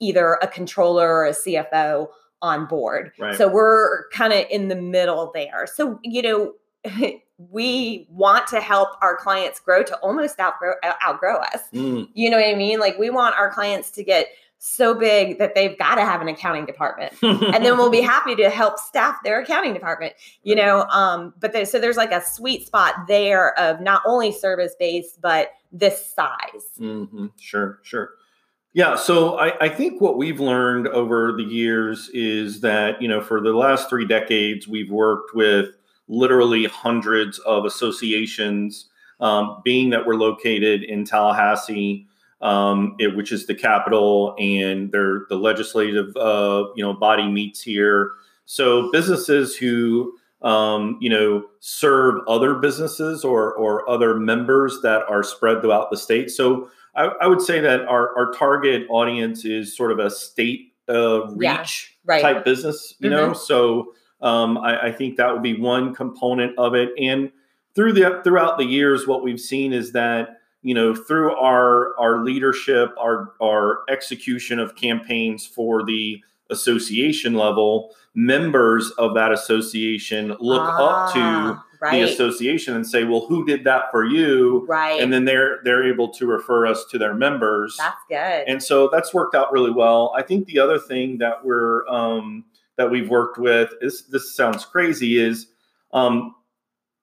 either 0.00 0.38
a 0.42 0.48
controller 0.48 1.08
or 1.08 1.26
a 1.26 1.32
CFO 1.32 2.08
on 2.44 2.66
board. 2.66 3.10
Right. 3.18 3.36
So 3.36 3.48
we're 3.48 4.08
kind 4.10 4.32
of 4.32 4.44
in 4.50 4.68
the 4.68 4.76
middle 4.76 5.32
there. 5.34 5.66
So, 5.66 5.98
you 6.04 6.20
know, 6.22 6.52
we 7.38 8.06
want 8.10 8.46
to 8.48 8.60
help 8.60 8.90
our 9.00 9.16
clients 9.16 9.58
grow 9.58 9.82
to 9.82 9.96
almost 9.96 10.38
outgrow 10.38 10.74
outgrow 11.04 11.38
us. 11.38 11.62
Mm. 11.72 12.08
You 12.12 12.30
know 12.30 12.36
what 12.36 12.46
I 12.46 12.54
mean? 12.54 12.78
Like 12.78 12.98
we 12.98 13.10
want 13.10 13.34
our 13.36 13.50
clients 13.50 13.90
to 13.92 14.04
get 14.04 14.28
so 14.58 14.94
big 14.94 15.38
that 15.38 15.54
they've 15.54 15.76
got 15.78 15.96
to 15.96 16.02
have 16.02 16.22
an 16.22 16.28
accounting 16.28 16.64
department 16.64 17.12
and 17.22 17.62
then 17.64 17.76
we'll 17.76 17.90
be 17.90 18.00
happy 18.14 18.34
to 18.34 18.48
help 18.48 18.78
staff 18.78 19.16
their 19.22 19.42
accounting 19.42 19.74
department 19.74 20.14
you 20.42 20.54
know 20.54 20.84
um 20.84 21.34
but 21.38 21.52
there, 21.52 21.66
so 21.66 21.78
there's 21.78 21.98
like 21.98 22.12
a 22.12 22.24
sweet 22.24 22.66
spot 22.66 22.94
there 23.06 23.58
of 23.58 23.82
not 23.82 24.00
only 24.06 24.32
service 24.32 24.74
based 24.78 25.20
but 25.20 25.50
this 25.70 26.06
size 26.14 26.64
mm-hmm. 26.80 27.26
sure 27.38 27.78
sure 27.82 28.12
yeah, 28.74 28.96
so 28.96 29.38
I, 29.38 29.66
I, 29.66 29.68
think 29.68 30.00
what 30.00 30.18
we've 30.18 30.40
learned 30.40 30.88
over 30.88 31.32
the 31.32 31.44
years 31.44 32.10
is 32.12 32.60
that, 32.62 33.00
you 33.00 33.06
know, 33.06 33.20
for 33.20 33.40
the 33.40 33.52
last 33.52 33.88
three 33.88 34.04
decades, 34.04 34.66
we've 34.66 34.90
worked 34.90 35.32
with 35.32 35.70
literally 36.08 36.64
hundreds 36.64 37.38
of 37.40 37.64
associations, 37.64 38.88
um, 39.20 39.62
being 39.64 39.90
that 39.90 40.04
we're 40.04 40.16
located 40.16 40.82
in 40.82 41.04
Tallahassee, 41.04 42.08
um, 42.42 42.96
it, 42.98 43.16
which 43.16 43.30
is 43.30 43.46
the 43.46 43.54
capital, 43.54 44.34
and 44.40 44.90
they're, 44.90 45.20
the 45.28 45.36
legislative, 45.36 46.14
uh, 46.16 46.66
you 46.74 46.82
know, 46.82 46.92
body 46.92 47.28
meets 47.28 47.62
here. 47.62 48.10
So 48.44 48.90
businesses 48.90 49.56
who 49.56 50.18
um, 50.42 50.98
you 51.00 51.08
know, 51.08 51.46
serve 51.60 52.20
other 52.28 52.54
businesses 52.54 53.24
or 53.24 53.54
or 53.54 53.88
other 53.88 54.20
members 54.20 54.80
that 54.82 55.02
are 55.08 55.22
spread 55.22 55.62
throughout 55.62 55.90
the 55.90 55.96
state. 55.96 56.30
So 56.30 56.68
I, 56.96 57.04
I 57.22 57.26
would 57.26 57.40
say 57.42 57.60
that 57.60 57.82
our 57.82 58.16
our 58.16 58.32
target 58.32 58.86
audience 58.88 59.44
is 59.44 59.76
sort 59.76 59.92
of 59.92 59.98
a 59.98 60.10
state 60.10 60.72
uh, 60.88 61.32
Yeah, 61.38 61.58
reach 61.58 61.96
right. 62.04 62.22
type 62.22 62.44
business, 62.44 62.94
you 62.98 63.10
know. 63.10 63.32
So 63.32 63.94
um, 64.20 64.58
I, 64.58 64.88
I 64.88 64.92
think 64.92 65.16
that 65.16 65.32
would 65.32 65.42
be 65.42 65.58
one 65.58 65.94
component 65.94 66.58
of 66.58 66.74
it. 66.74 66.90
And 66.98 67.30
through 67.74 67.92
the 67.94 68.20
throughout 68.24 68.58
the 68.58 68.64
years, 68.64 69.06
what 69.06 69.22
we've 69.22 69.40
seen 69.40 69.72
is 69.72 69.92
that 69.92 70.40
you 70.62 70.74
know 70.74 70.94
through 70.94 71.34
our 71.36 71.98
our 71.98 72.24
leadership, 72.24 72.90
our 72.98 73.32
our 73.42 73.82
execution 73.88 74.58
of 74.58 74.76
campaigns 74.76 75.46
for 75.46 75.84
the 75.84 76.22
association 76.50 77.34
level, 77.34 77.94
members 78.14 78.90
of 78.92 79.14
that 79.14 79.32
association 79.32 80.36
look 80.38 80.62
up 80.62 81.12
to 81.14 81.58
Ah, 81.86 81.92
the 81.92 82.02
association 82.02 82.74
and 82.74 82.86
say, 82.86 83.04
"Well, 83.04 83.26
who 83.26 83.44
did 83.44 83.64
that 83.64 83.90
for 83.90 84.04
you?" 84.04 84.64
right. 84.68 85.00
And 85.00 85.12
then 85.12 85.24
they're 85.24 85.58
they're 85.64 85.84
able 85.84 86.08
to 86.14 86.26
refer 86.26 86.66
us 86.66 86.84
to 86.90 86.98
their 86.98 87.14
members. 87.14 87.76
That's 87.78 88.00
good. 88.08 88.44
And 88.48 88.62
so 88.62 88.88
that's 88.92 89.12
worked 89.14 89.34
out 89.34 89.52
really 89.52 89.70
well. 89.70 90.12
I 90.16 90.22
think 90.22 90.46
the 90.46 90.58
other 90.58 90.78
thing 90.78 91.18
that 91.18 91.44
we're 91.44 91.86
um, 91.88 92.44
that 92.76 92.90
we've 92.90 93.08
worked 93.08 93.38
with 93.38 93.72
is 93.80 94.06
this 94.08 94.34
sounds 94.34 94.64
crazy 94.64 95.18
is 95.18 95.46
um, 95.92 96.34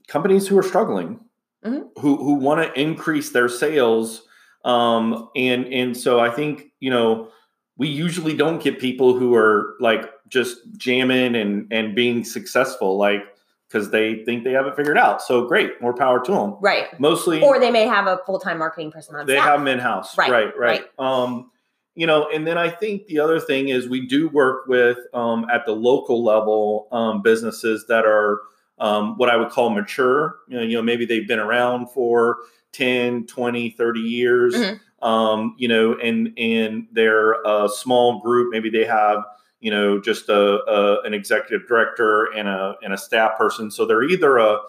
companies 0.08 0.48
who 0.48 0.58
are 0.58 0.64
struggling, 0.64 1.20
Mhm. 1.66 1.90
who 2.00 2.18
who 2.18 2.34
want 2.36 2.62
to 2.62 2.80
increase 2.82 3.30
their 3.32 3.48
sales, 3.50 4.24
um, 4.66 5.30
and 5.36 5.66
and 5.74 5.96
so 5.96 6.20
I 6.20 6.30
think 6.30 6.72
you 6.80 6.90
know 6.90 7.30
we 7.78 7.88
usually 7.88 8.36
don't 8.36 8.62
get 8.62 8.80
people 8.80 9.14
who 9.18 9.34
are 9.36 9.76
like 9.80 10.10
just 10.28 10.58
jamming 10.78 11.36
and 11.36 11.68
and 11.72 11.96
being 11.96 12.24
successful 12.24 12.98
like 12.98 13.24
because 13.72 13.90
they 13.90 14.24
think 14.26 14.44
they 14.44 14.52
have 14.52 14.66
it 14.66 14.76
figured 14.76 14.98
out. 14.98 15.22
So 15.22 15.46
great, 15.48 15.82
more 15.82 15.94
power 15.94 16.20
to 16.24 16.32
them. 16.32 16.58
right. 16.62 16.88
Mostly, 17.00 17.42
Or 17.42 17.60
they 17.60 17.72
may 17.72 17.88
have 17.88 18.08
a 18.08 18.20
full 18.26 18.40
time 18.40 18.58
marketing 18.58 18.92
person 18.92 19.16
on 19.16 19.26
they 19.26 19.36
staff. 19.36 19.46
have 19.46 19.60
them 19.60 19.68
in 19.68 19.80
house. 19.80 20.18
Right, 20.18 20.30
Right, 20.32 20.58
right, 20.58 20.84
Um, 21.00 21.52
you 21.96 22.08
know, 22.08 22.30
and 22.34 22.46
then 22.48 22.58
I 22.58 22.70
think 22.70 23.08
the 23.08 23.20
other 23.20 23.40
thing 23.40 23.70
is 23.70 23.88
we 23.90 24.06
do 24.08 24.30
work 24.30 24.68
with 24.68 24.98
um, 25.14 25.46
at 25.52 25.66
the 25.66 25.74
local 25.74 26.24
level 26.24 26.88
um, 26.92 27.22
businesses 27.22 27.86
that 27.88 28.06
are 28.06 28.42
um, 28.80 29.18
what 29.18 29.30
I 29.30 29.36
would 29.38 29.50
call 29.50 29.70
mature. 29.70 30.38
You 30.48 30.58
know, 30.58 30.64
you 30.64 30.76
know, 30.78 30.82
maybe 30.82 31.06
they've 31.06 31.28
been 31.28 31.40
around 31.40 31.90
for 31.92 32.38
10, 32.72 33.26
20, 33.28 33.70
30 33.72 34.00
years. 34.00 34.56
Mhm. 34.56 34.80
Um, 35.02 35.56
you 35.58 35.68
know, 35.68 35.96
and 35.96 36.32
and 36.38 36.88
they're 36.92 37.34
a 37.44 37.68
small 37.70 38.20
group. 38.22 38.52
Maybe 38.52 38.70
they 38.70 38.86
have 38.86 39.24
you 39.62 39.72
know 39.72 40.02
just 40.02 40.28
a, 40.28 40.64
a 40.70 41.02
an 41.04 41.14
executive 41.14 41.68
director 41.68 42.26
and 42.36 42.50
a 42.50 42.76
and 42.84 42.94
a 42.94 42.98
staff 42.98 43.38
person. 43.38 43.72
So 43.72 43.86
they're 43.86 44.04
either 44.04 44.38
a 44.38 44.60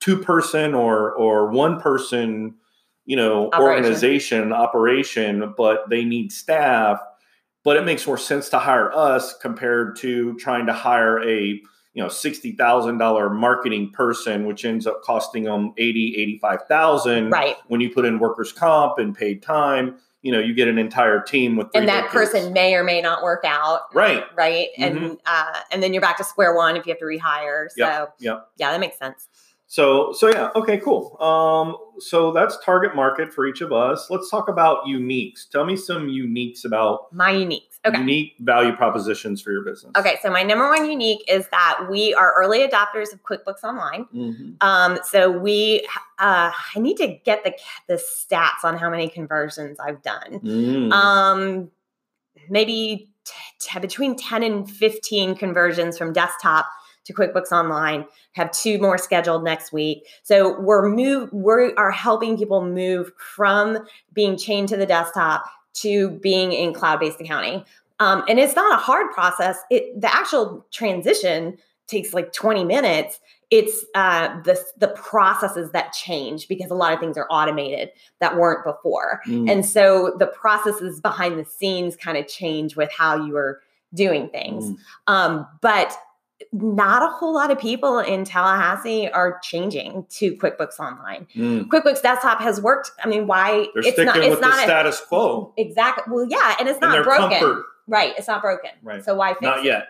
two 0.00 0.18
person 0.18 0.74
or 0.74 1.12
or 1.12 1.50
one 1.50 1.80
person 1.80 2.54
you 3.06 3.16
know 3.16 3.48
Operation. 3.48 3.84
organization 3.84 4.52
operation 4.52 5.54
but 5.56 5.88
they 5.88 6.04
need 6.04 6.32
staff 6.32 7.00
but 7.64 7.76
it 7.76 7.84
makes 7.84 8.06
more 8.06 8.18
sense 8.18 8.48
to 8.50 8.58
hire 8.58 8.92
us 8.94 9.36
compared 9.38 9.96
to 9.96 10.34
trying 10.36 10.66
to 10.66 10.72
hire 10.72 11.22
a 11.22 11.60
you 11.94 12.02
know 12.02 12.08
$60,000 12.08 13.34
marketing 13.34 13.90
person 13.90 14.46
which 14.46 14.64
ends 14.64 14.86
up 14.86 15.02
costing 15.02 15.44
them 15.44 15.72
80 15.76 16.16
85,000 16.16 17.30
right. 17.30 17.56
when 17.68 17.80
you 17.80 17.90
put 17.90 18.04
in 18.04 18.18
workers 18.18 18.52
comp 18.52 18.98
and 18.98 19.14
paid 19.14 19.42
time 19.42 19.96
you 20.24 20.32
know 20.32 20.40
you 20.40 20.54
get 20.54 20.66
an 20.66 20.78
entire 20.78 21.20
team 21.20 21.54
with 21.54 21.68
three 21.72 21.80
And 21.80 21.88
that 21.88 22.10
person 22.10 22.52
may 22.52 22.74
or 22.74 22.82
may 22.82 23.00
not 23.00 23.22
work 23.22 23.44
out. 23.44 23.82
right 23.94 24.24
Right. 24.34 24.68
And 24.78 25.18
uh, 25.26 25.60
and 25.70 25.82
then 25.82 25.92
you're 25.92 26.00
back 26.02 26.16
to 26.16 26.24
square 26.24 26.54
one 26.56 26.76
if 26.76 26.86
you 26.86 26.92
have 26.92 26.98
to 26.98 27.04
rehire. 27.04 27.66
So 27.68 27.84
Yep, 27.84 28.14
yep. 28.18 28.48
yeah, 28.56 28.72
that 28.72 28.80
makes 28.80 28.98
sense. 28.98 29.28
So 29.66 30.12
so 30.12 30.28
yeah, 30.28 30.50
okay, 30.56 30.78
cool. 30.78 31.20
Um, 31.20 31.76
so 32.00 32.32
that's 32.32 32.56
target 32.64 32.96
market 32.96 33.32
for 33.32 33.46
each 33.46 33.60
of 33.60 33.72
us. 33.72 34.08
Let's 34.10 34.30
talk 34.30 34.48
about 34.48 34.84
uniques. 34.86 35.48
Tell 35.50 35.64
me 35.64 35.76
some 35.76 36.08
uniques 36.08 36.64
about 36.64 37.12
My 37.12 37.32
uniques. 37.32 37.73
Okay. 37.86 37.98
unique 37.98 38.34
value 38.40 38.74
propositions 38.74 39.42
for 39.42 39.52
your 39.52 39.62
business. 39.62 39.92
Okay, 39.96 40.16
so 40.22 40.30
my 40.30 40.42
number 40.42 40.68
one 40.68 40.88
unique 40.90 41.22
is 41.28 41.46
that 41.48 41.86
we 41.90 42.14
are 42.14 42.32
early 42.34 42.66
adopters 42.66 43.12
of 43.12 43.22
QuickBooks 43.22 43.62
Online. 43.62 44.06
Mhm. 44.14 44.56
Um, 44.62 44.98
so 45.04 45.30
we, 45.30 45.86
uh, 46.18 46.50
I 46.74 46.78
need 46.78 46.96
to 46.96 47.08
get 47.08 47.44
the 47.44 47.54
the 47.86 47.94
stats 47.94 48.64
on 48.64 48.78
how 48.78 48.88
many 48.88 49.08
conversions 49.08 49.78
I've 49.78 50.02
done. 50.02 50.40
Mm. 50.40 50.92
Um, 50.92 51.70
maybe 52.48 53.10
t- 53.24 53.32
t- 53.60 53.80
between 53.80 54.16
ten 54.16 54.42
and 54.42 54.70
fifteen 54.70 55.34
conversions 55.34 55.98
from 55.98 56.12
desktop 56.12 56.66
to 57.04 57.12
QuickBooks 57.12 57.52
Online. 57.52 58.06
Have 58.32 58.50
two 58.50 58.78
more 58.78 58.96
scheduled 58.96 59.44
next 59.44 59.72
week. 59.74 60.06
So 60.22 60.58
we're 60.58 60.88
move 60.88 61.28
we 61.32 61.74
are 61.76 61.90
helping 61.90 62.38
people 62.38 62.64
move 62.64 63.12
from 63.18 63.86
being 64.14 64.38
chained 64.38 64.68
to 64.70 64.76
the 64.78 64.86
desktop 64.86 65.44
to 65.74 66.10
being 66.10 66.52
in 66.52 66.72
cloud-based 66.72 67.20
accounting. 67.20 67.64
Um, 68.00 68.24
and 68.28 68.38
it's 68.38 68.56
not 68.56 68.72
a 68.72 68.82
hard 68.82 69.12
process. 69.12 69.58
It 69.70 70.00
the 70.00 70.14
actual 70.14 70.66
transition 70.72 71.58
takes 71.86 72.14
like 72.14 72.32
20 72.32 72.64
minutes. 72.64 73.20
It's 73.50 73.84
uh, 73.94 74.40
the 74.42 74.60
the 74.78 74.88
processes 74.88 75.70
that 75.72 75.92
change 75.92 76.48
because 76.48 76.70
a 76.70 76.74
lot 76.74 76.92
of 76.92 76.98
things 76.98 77.16
are 77.16 77.26
automated 77.30 77.90
that 78.20 78.36
weren't 78.36 78.64
before. 78.64 79.20
Mm. 79.26 79.50
And 79.50 79.66
so 79.66 80.16
the 80.18 80.26
processes 80.26 81.00
behind 81.00 81.38
the 81.38 81.44
scenes 81.44 81.94
kind 81.94 82.18
of 82.18 82.26
change 82.26 82.74
with 82.74 82.90
how 82.90 83.24
you 83.24 83.36
are 83.36 83.60
doing 83.92 84.28
things. 84.30 84.64
Mm. 84.64 84.76
Um, 85.06 85.46
but 85.60 85.96
not 86.52 87.02
a 87.02 87.08
whole 87.08 87.34
lot 87.34 87.50
of 87.50 87.58
people 87.58 87.98
in 87.98 88.24
Tallahassee 88.24 89.08
are 89.08 89.38
changing 89.42 90.06
to 90.10 90.36
QuickBooks 90.36 90.78
Online. 90.78 91.26
Mm. 91.34 91.66
QuickBooks 91.68 92.02
Desktop 92.02 92.40
has 92.40 92.60
worked. 92.60 92.90
I 93.02 93.08
mean, 93.08 93.26
why? 93.26 93.68
They're 93.74 93.78
it's 93.78 93.88
sticking 93.88 94.06
not. 94.06 94.16
It's 94.18 94.30
with 94.30 94.40
the 94.40 94.46
not 94.48 94.58
a, 94.58 94.62
status 94.62 95.00
quo 95.00 95.52
exactly. 95.56 96.04
Well, 96.14 96.26
yeah, 96.28 96.56
and 96.58 96.68
it's 96.68 96.80
not 96.80 96.92
their 96.92 97.04
broken. 97.04 97.30
comfort. 97.38 97.64
Right. 97.86 98.14
It's 98.16 98.28
not 98.28 98.40
broken. 98.42 98.70
Right. 98.82 99.04
So 99.04 99.14
why 99.14 99.30
fix 99.34 99.42
Not 99.42 99.58
it? 99.60 99.64
yet. 99.66 99.88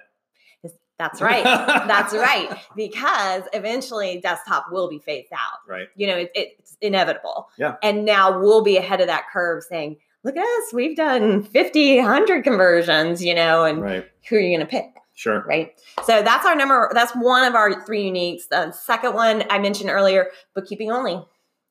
That's 0.99 1.21
right. 1.21 1.43
That's 1.45 2.15
right. 2.15 2.57
Because 2.77 3.43
eventually 3.53 4.21
desktop 4.21 4.67
will 4.71 4.89
be 4.89 4.99
phased 5.01 5.33
out. 5.33 5.59
Right. 5.69 5.89
You 5.97 6.07
know, 6.07 6.17
it, 6.19 6.31
it's 6.35 6.77
inevitable. 6.81 7.49
Yeah. 7.59 7.75
And 7.83 8.05
now 8.05 8.39
we'll 8.41 8.63
be 8.63 8.77
ahead 8.77 9.01
of 9.01 9.09
that 9.09 9.25
curve 9.33 9.65
saying, 9.69 9.97
look 10.23 10.37
at 10.37 10.45
us, 10.45 10.73
we've 10.73 10.97
done 10.97 11.43
50, 11.43 11.97
100 11.97 12.45
conversions, 12.45 13.25
you 13.25 13.35
know, 13.35 13.65
and 13.65 13.83
Right. 13.83 14.07
who 14.29 14.37
are 14.37 14.41
you 14.41 14.57
going 14.57 14.67
to 14.67 14.71
pick? 14.71 14.87
Sure. 15.15 15.45
Right. 15.47 15.73
So 16.05 16.23
that's 16.23 16.45
our 16.45 16.57
number. 16.57 16.91
That's 16.93 17.13
one 17.15 17.45
of 17.45 17.55
our 17.55 17.85
three 17.87 18.11
uniques. 18.11 18.49
The 18.51 18.73
second 18.73 19.15
one 19.15 19.45
I 19.51 19.59
mentioned 19.59 19.91
earlier, 19.91 20.31
bookkeeping 20.55 20.91
only. 20.91 21.25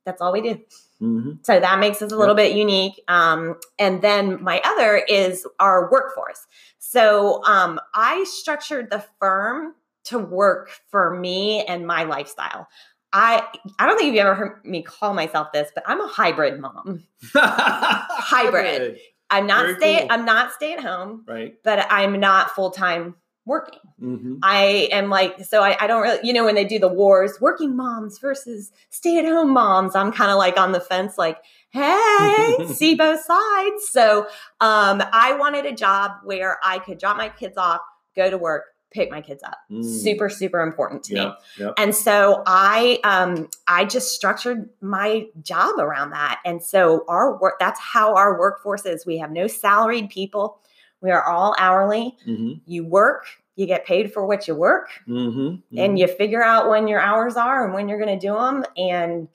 That's 0.06 0.22
all 0.22 0.32
we 0.34 0.42
do. 0.42 0.60
hmm 1.00 1.32
So 1.44 1.60
that 1.60 1.80
makes 1.80 2.02
us 2.02 2.12
a 2.12 2.18
little 2.18 2.36
bit 2.36 2.56
unique. 2.56 3.02
Um, 3.08 3.56
and 3.80 4.02
then 4.02 4.42
my 4.44 4.62
other 4.64 4.98
is 4.98 5.46
our 5.60 5.90
workforce. 5.92 6.46
So 6.80 7.44
um, 7.46 7.80
I 7.94 8.24
structured 8.26 8.90
the 8.90 9.04
firm 9.20 9.76
to 10.06 10.20
work 10.20 10.70
for 10.90 11.18
me 11.18 11.64
and 11.64 11.86
my 11.88 12.04
lifestyle. 12.04 12.68
I 13.14 13.46
I 13.78 13.86
don't 13.86 13.98
think 13.98 14.08
you've 14.14 14.22
ever 14.26 14.36
heard 14.36 14.66
me 14.66 14.82
call 14.84 15.14
myself 15.14 15.52
this, 15.54 15.70
but 15.76 15.84
I'm 15.88 16.02
a 16.02 16.08
hybrid 16.08 16.60
mom. 16.60 17.04
Hybrid. 17.34 18.98
I'm 19.30 19.48
not 19.48 19.66
Very 19.66 19.76
stay 19.78 20.00
cool. 20.00 20.08
I'm 20.12 20.26
not 20.26 20.52
stay 20.54 20.74
at 20.74 20.80
home, 20.82 21.24
Right. 21.28 21.56
but 21.64 21.88
I'm 21.90 22.20
not 22.20 22.52
full 22.52 22.72
time 22.72 23.16
working. 23.46 23.80
hmm 24.00 24.36
I 24.42 24.90
am 24.92 25.10
like, 25.10 25.44
so 25.46 25.62
I, 25.62 25.78
I 25.80 25.88
don't 25.88 26.02
really, 26.02 26.20
you 26.24 26.34
know, 26.34 26.46
when 26.46 26.56
they 26.56 26.66
do 26.66 26.80
the 26.80 26.88
wars, 26.88 27.40
working 27.42 27.76
moms 27.76 28.20
versus 28.20 28.72
stay 28.90 29.18
at 29.20 29.26
home 29.26 29.52
moms, 29.52 29.96
I'm 29.96 30.12
kind 30.12 30.32
of 30.32 30.38
like 30.38 30.58
on 30.58 30.72
the 30.72 30.80
fence, 30.80 31.18
like, 31.18 31.38
hey, 31.72 32.58
see 32.74 32.96
both 32.96 33.22
sides. 33.22 33.90
So 33.90 34.28
um, 34.62 35.04
I 35.12 35.36
wanted 35.38 35.66
a 35.66 35.74
job 35.74 36.12
where 36.24 36.58
I 36.64 36.80
could 36.80 37.00
drop 37.00 37.18
my 37.18 37.30
kids 37.30 37.58
off, 37.58 37.82
go 38.16 38.30
to 38.30 38.38
work, 38.38 38.64
pick 38.94 39.12
my 39.12 39.22
kids 39.22 39.44
up. 39.44 39.58
Mm. 39.72 39.84
Super, 39.84 40.30
super 40.30 40.62
important 40.62 41.04
to 41.06 41.14
me. 41.16 41.20
Yeah. 41.20 41.34
Yeah. 41.58 41.72
And 41.78 41.96
so 41.96 42.44
I 42.46 43.00
um 43.04 43.50
I 43.68 43.86
just 43.86 44.12
structured 44.12 44.70
my 44.82 45.26
job 45.42 45.80
around 45.80 46.12
that. 46.12 46.40
And 46.46 46.64
so 46.64 47.04
our 47.08 47.38
work 47.40 47.56
that's 47.60 47.80
how 47.80 48.16
our 48.16 48.40
workforce 48.40 48.86
is. 48.86 49.06
We 49.06 49.18
have 49.18 49.32
no 49.32 49.48
salaried 49.48 50.10
people. 50.10 50.60
We 51.04 51.12
are 51.12 51.24
all 51.24 51.54
hourly. 51.60 52.18
hmm 52.26 52.54
You 52.66 52.86
work, 52.86 53.26
you 53.56 53.68
get 53.68 53.86
paid 53.86 54.12
for 54.12 54.26
what 54.26 54.48
you 54.48 54.56
work, 54.56 54.88
hmm 55.06 55.56
and 55.78 56.00
you 56.00 56.08
figure 56.08 56.42
out 56.44 56.70
when 56.70 56.88
your 56.88 57.00
hours 57.02 57.36
are 57.36 57.66
and 57.66 57.74
when 57.76 57.88
you're 57.88 58.00
going 58.00 58.18
to 58.20 58.28
do 58.28 58.34
them 58.34 58.66
and 58.78 59.28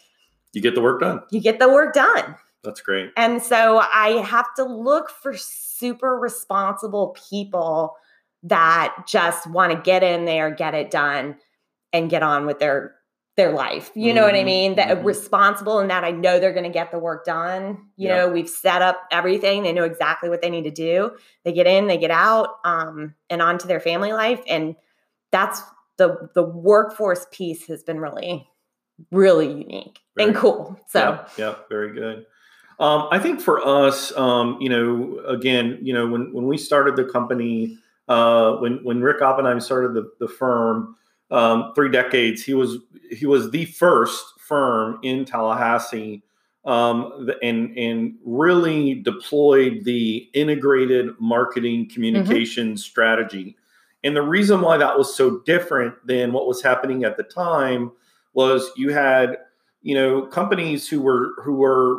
you 0.53 0.63
get 0.63 0.75
the 0.75 0.81
work 0.81 1.01
done. 1.01 1.21
you 1.31 1.41
get 1.41 1.61
the 1.61 1.69
work 1.69 1.95
done. 1.95 2.35
That's 2.65 2.81
great. 2.81 3.13
And 3.17 3.41
so 3.41 3.79
I 3.79 4.23
have 4.25 4.53
to 4.57 4.65
look 4.65 5.11
for 5.11 5.37
super 5.37 6.19
responsible 6.19 7.17
people 7.31 7.97
that 8.43 9.05
just 9.07 9.47
want 9.47 9.73
to 9.73 9.79
get 9.81 10.03
in 10.03 10.25
there, 10.25 10.51
get 10.51 10.75
it 10.75 10.91
done, 10.91 11.37
and 11.93 12.11
get 12.11 12.23
on 12.23 12.47
with 12.47 12.59
their 12.59 12.95
their 13.39 13.53
life. 13.53 13.91
You 13.95 14.13
know 14.13 14.23
what 14.23 14.35
I 14.35 14.43
Mhm, 14.43 14.45
mean? 14.45 14.75
That 14.75 14.99
mhm. 14.99 15.05
responsible 15.05 15.79
and 15.79 15.89
that 15.91 16.05
I 16.05 16.11
know 16.11 16.39
they're 16.39 16.53
going 16.53 16.65
to 16.65 16.71
get 16.71 16.91
the 16.91 16.99
work 16.99 17.25
done. 17.25 17.79
You 17.97 18.09
Yeah. 18.09 18.17
know, 18.17 18.29
we've 18.29 18.49
set 18.49 18.83
up 18.83 19.01
everything. 19.11 19.63
They 19.63 19.73
know 19.73 19.85
exactly 19.85 20.29
what 20.29 20.43
they 20.43 20.51
need 20.51 20.65
to 20.65 20.71
do. 20.73 21.13
They 21.45 21.53
get 21.53 21.67
in, 21.67 21.87
they 21.87 21.99
get 21.99 22.11
out, 22.11 22.57
um, 22.65 23.15
and 23.31 23.41
on 23.41 23.57
to 23.59 23.69
their 23.69 23.81
family 23.81 24.13
life. 24.13 24.43
And 24.49 24.75
that's 25.31 25.63
the 25.97 26.29
the 26.35 26.43
workforce 26.43 27.27
piece 27.33 27.67
has 27.69 27.83
been 27.83 28.01
really 28.01 28.47
really 29.13 29.47
unique 29.47 30.01
Very 30.17 30.31
and 30.31 30.37
cool. 30.37 30.79
So 30.89 31.01
yeah, 31.01 31.29
yeah, 31.39 31.55
very 31.69 31.93
good. 31.93 32.27
Um, 32.81 33.09
I 33.11 33.19
think 33.19 33.41
for 33.41 33.65
us, 33.67 34.17
um, 34.17 34.59
you 34.61 34.69
know, 34.69 35.21
again, 35.27 35.79
you 35.83 35.93
know, 35.95 36.07
when 36.09 36.33
when 36.33 36.47
we 36.47 36.59
started 36.59 36.97
the 36.97 37.05
company, 37.05 37.79
uh, 38.09 38.57
when 38.57 38.83
when 38.85 39.01
Rick 39.01 39.23
Oppenheim 39.23 39.61
started 39.61 39.95
the, 39.95 40.11
the 40.21 40.29
firm, 40.29 40.97
um, 41.31 41.73
three 41.75 41.91
decades, 41.91 42.43
he 42.43 42.55
was 42.55 42.79
he 43.11 43.27
was 43.27 43.51
the 43.51 43.67
first 43.67 44.39
firm 44.39 44.99
in 45.03 45.25
Tallahassee, 45.25 46.23
um, 46.65 47.29
and 47.43 47.77
and 47.77 48.15
really 48.25 48.95
deployed 48.95 49.85
the 49.85 50.29
integrated 50.35 51.11
marketing 51.19 51.89
communications 51.89 52.85
strategy. 52.85 53.57
And 54.05 54.17
the 54.17 54.23
reason 54.23 54.61
why 54.61 54.77
that 54.77 54.97
was 54.97 55.15
so 55.15 55.41
different 55.41 55.95
than 56.07 56.33
what 56.33 56.47
was 56.47 56.63
happening 56.63 57.05
at 57.05 57.17
the 57.17 57.25
time 57.25 57.91
was 58.33 58.71
you 58.77 58.91
had 58.93 59.39
you 59.83 59.95
know 59.95 60.23
companies 60.23 60.89
who 60.89 61.01
were 61.01 61.35
who 61.43 61.55
were 61.55 61.99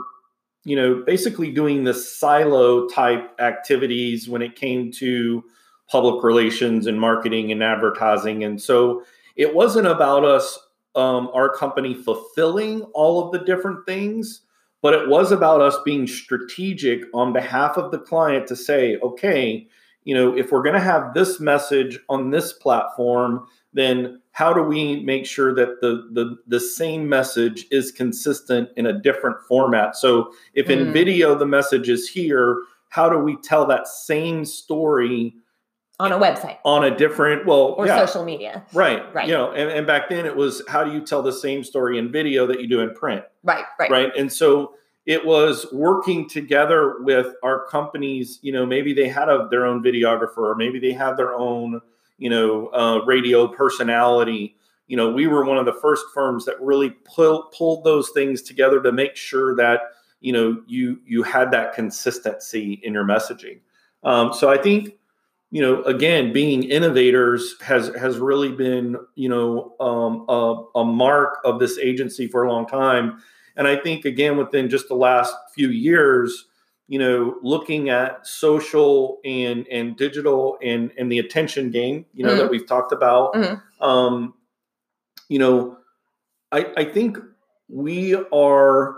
you 0.63 0.75
know 0.75 1.03
basically 1.05 1.51
doing 1.51 1.83
the 1.83 1.93
silo 1.93 2.87
type 2.87 3.31
activities 3.39 4.27
when 4.27 4.41
it 4.41 4.55
came 4.55 4.91
to 4.91 5.43
public 5.89 6.23
relations 6.23 6.87
and 6.87 6.99
marketing 6.99 7.51
and 7.51 7.63
advertising 7.63 8.43
and 8.43 8.61
so 8.61 9.03
it 9.39 9.55
wasn't 9.55 9.87
about 9.87 10.25
us 10.25 10.59
um, 10.95 11.29
our 11.33 11.55
company 11.55 11.93
fulfilling 11.93 12.81
all 12.93 13.25
of 13.25 13.31
the 13.31 13.39
different 13.45 13.85
things 13.85 14.41
but 14.81 14.93
it 14.93 15.09
was 15.09 15.31
about 15.31 15.61
us 15.61 15.77
being 15.83 16.07
strategic 16.07 17.03
on 17.13 17.33
behalf 17.33 17.77
of 17.77 17.91
the 17.91 17.99
client 17.99 18.45
to 18.47 18.55
say 18.55 18.97
okay 18.97 19.65
you 20.03 20.13
know 20.13 20.35
if 20.37 20.51
we're 20.51 20.61
going 20.61 20.75
to 20.75 20.81
have 20.81 21.13
this 21.13 21.39
message 21.39 21.99
on 22.09 22.29
this 22.29 22.53
platform 22.53 23.47
then 23.73 24.21
how 24.31 24.51
do 24.51 24.63
we 24.63 25.01
make 25.03 25.25
sure 25.25 25.53
that 25.53 25.79
the, 25.81 26.09
the 26.11 26.37
the 26.47 26.59
same 26.59 27.07
message 27.07 27.65
is 27.71 27.91
consistent 27.91 28.69
in 28.77 28.87
a 28.87 28.99
different 29.01 29.37
format 29.47 29.95
so 29.95 30.33
if 30.53 30.67
mm. 30.67 30.71
in 30.71 30.93
video 30.93 31.33
the 31.33 31.45
message 31.45 31.87
is 31.87 32.09
here 32.09 32.61
how 32.89 33.07
do 33.07 33.19
we 33.19 33.37
tell 33.37 33.65
that 33.65 33.87
same 33.87 34.43
story 34.43 35.35
on 35.99 36.11
a 36.11 36.17
website 36.17 36.57
on 36.63 36.83
a 36.83 36.95
different 36.95 37.45
well 37.45 37.75
or 37.77 37.85
yeah. 37.85 38.05
social 38.05 38.23
media 38.23 38.63
right 38.73 39.13
right 39.13 39.27
you 39.27 39.33
know 39.33 39.51
and, 39.51 39.69
and 39.69 39.85
back 39.85 40.09
then 40.09 40.25
it 40.25 40.35
was 40.35 40.61
how 40.67 40.83
do 40.83 40.91
you 40.91 41.01
tell 41.01 41.21
the 41.21 41.33
same 41.33 41.63
story 41.63 41.97
in 41.97 42.11
video 42.11 42.47
that 42.47 42.61
you 42.61 42.67
do 42.67 42.79
in 42.79 42.93
print 42.93 43.23
right 43.43 43.65
right 43.77 43.91
right 43.91 44.15
and 44.17 44.31
so 44.31 44.73
it 45.05 45.25
was 45.25 45.65
working 45.73 46.29
together 46.29 47.01
with 47.01 47.33
our 47.43 47.65
companies 47.67 48.39
you 48.41 48.51
know 48.51 48.65
maybe 48.65 48.93
they 48.93 49.09
had 49.09 49.27
a, 49.27 49.47
their 49.51 49.65
own 49.65 49.83
videographer 49.83 50.37
or 50.37 50.55
maybe 50.55 50.79
they 50.79 50.93
had 50.93 51.17
their 51.17 51.35
own 51.35 51.81
you 52.19 52.29
know, 52.29 52.67
uh, 52.67 52.99
radio 53.05 53.47
personality. 53.47 54.55
You 54.87 54.97
know, 54.97 55.11
we 55.11 55.25
were 55.25 55.45
one 55.45 55.57
of 55.57 55.65
the 55.65 55.73
first 55.73 56.05
firms 56.13 56.45
that 56.45 56.61
really 56.61 56.91
pull, 56.91 57.49
pulled 57.57 57.83
those 57.83 58.09
things 58.11 58.41
together 58.41 58.81
to 58.83 58.91
make 58.91 59.15
sure 59.15 59.55
that 59.55 59.81
you 60.21 60.33
know 60.33 60.61
you 60.67 60.99
you 61.05 61.23
had 61.23 61.51
that 61.51 61.73
consistency 61.73 62.79
in 62.83 62.93
your 62.93 63.05
messaging. 63.05 63.59
Um, 64.03 64.33
so 64.33 64.49
I 64.49 64.57
think 64.57 64.97
you 65.51 65.61
know 65.61 65.83
again 65.83 66.31
being 66.31 66.63
innovators 66.63 67.55
has 67.61 67.89
has 67.95 68.17
really 68.17 68.51
been 68.51 68.95
you 69.15 69.29
know 69.29 69.75
um, 69.79 70.25
a, 70.29 70.79
a 70.79 70.85
mark 70.85 71.39
of 71.43 71.59
this 71.59 71.77
agency 71.77 72.27
for 72.27 72.43
a 72.43 72.51
long 72.51 72.67
time 72.67 73.21
and 73.55 73.67
i 73.67 73.75
think 73.75 74.05
again 74.05 74.37
within 74.37 74.69
just 74.69 74.87
the 74.87 74.95
last 74.95 75.33
few 75.53 75.69
years 75.69 76.45
you 76.89 76.97
know, 76.97 77.37
looking 77.43 77.89
at 77.89 78.25
social 78.25 79.19
and 79.23 79.67
and 79.67 79.95
digital 79.95 80.57
and 80.61 80.91
and 80.97 81.11
the 81.11 81.19
attention 81.19 81.69
game, 81.69 82.07
you 82.13 82.23
know, 82.23 82.31
mm-hmm. 82.31 82.39
that 82.39 82.49
we've 82.49 82.65
talked 82.65 82.91
about. 82.91 83.35
Mm-hmm. 83.35 83.83
Um, 83.83 84.33
you 85.29 85.37
know, 85.37 85.77
I 86.51 86.65
I 86.75 86.85
think 86.85 87.19
we 87.67 88.15
are 88.33 88.95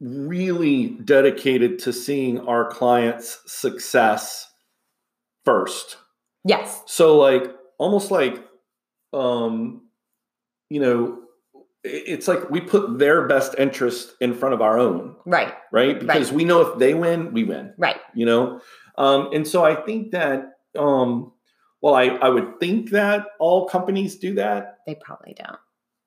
really 0.00 0.88
dedicated 1.04 1.78
to 1.78 1.92
seeing 1.92 2.40
our 2.48 2.68
clients' 2.68 3.38
success 3.46 4.51
first. 5.44 5.96
Yes. 6.44 6.82
So 6.86 7.18
like 7.18 7.44
almost 7.78 8.10
like 8.10 8.44
um 9.12 9.82
you 10.68 10.80
know 10.80 11.18
it's 11.84 12.28
like 12.28 12.48
we 12.48 12.60
put 12.60 13.00
their 13.00 13.26
best 13.26 13.56
interest 13.58 14.14
in 14.20 14.34
front 14.34 14.54
of 14.54 14.62
our 14.62 14.78
own. 14.78 15.16
Right. 15.26 15.52
Right? 15.72 15.98
Because 15.98 16.28
right. 16.28 16.36
we 16.36 16.44
know 16.44 16.60
if 16.60 16.78
they 16.78 16.94
win 16.94 17.32
we 17.32 17.44
win. 17.44 17.74
Right. 17.76 17.98
You 18.14 18.26
know? 18.26 18.60
Um, 18.98 19.30
and 19.32 19.48
so 19.48 19.64
i 19.64 19.74
think 19.74 20.12
that 20.12 20.52
um, 20.78 21.32
well 21.80 21.94
I, 21.94 22.04
I 22.04 22.28
would 22.28 22.60
think 22.60 22.90
that 22.90 23.26
all 23.38 23.66
companies 23.66 24.16
do 24.16 24.34
that. 24.34 24.78
They 24.86 24.94
probably 24.94 25.34
don't. 25.34 25.58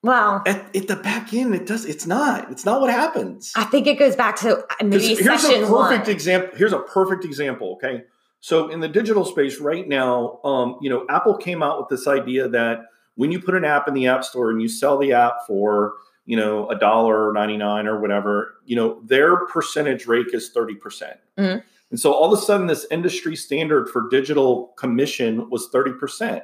Well 0.02 0.42
at, 0.46 0.76
at 0.76 0.86
the 0.86 0.96
back 0.96 1.34
end 1.34 1.54
it 1.54 1.66
does 1.66 1.84
it's 1.84 2.06
not. 2.06 2.50
It's 2.50 2.64
not 2.64 2.80
what 2.80 2.90
happens. 2.90 3.52
I 3.56 3.64
think 3.64 3.86
it 3.86 3.98
goes 3.98 4.16
back 4.16 4.36
to 4.36 4.58
uh, 4.58 4.84
maybe 4.84 5.14
here's 5.14 5.44
a 5.44 5.48
perfect 5.48 5.70
one. 5.70 6.10
example 6.10 6.50
here's 6.56 6.72
a 6.72 6.80
perfect 6.80 7.24
example 7.24 7.78
okay 7.82 8.04
so 8.40 8.68
in 8.68 8.80
the 8.80 8.88
digital 8.88 9.24
space 9.24 9.60
right 9.60 9.88
now 9.88 10.40
um, 10.44 10.76
you 10.80 10.90
know 10.90 11.04
apple 11.08 11.36
came 11.36 11.62
out 11.62 11.78
with 11.78 11.88
this 11.88 12.06
idea 12.06 12.48
that 12.48 12.86
when 13.16 13.32
you 13.32 13.40
put 13.40 13.54
an 13.54 13.64
app 13.64 13.88
in 13.88 13.94
the 13.94 14.06
app 14.06 14.24
store 14.24 14.50
and 14.50 14.60
you 14.60 14.68
sell 14.68 14.98
the 14.98 15.12
app 15.12 15.34
for 15.46 15.94
you 16.24 16.36
know 16.36 16.68
a 16.68 16.78
dollar 16.78 17.32
99 17.32 17.86
or 17.86 18.00
whatever 18.00 18.54
you 18.64 18.76
know 18.76 19.00
their 19.04 19.46
percentage 19.46 20.06
rate 20.06 20.28
is 20.32 20.50
30% 20.54 20.76
mm 21.38 21.52
hmm 21.52 21.58
and 21.90 22.00
so 22.00 22.12
all 22.12 22.32
of 22.32 22.38
a 22.38 22.42
sudden 22.42 22.66
this 22.66 22.86
industry 22.90 23.36
standard 23.36 23.88
for 23.88 24.08
digital 24.08 24.74
commission 24.76 25.48
was 25.50 25.68
30% 25.70 26.42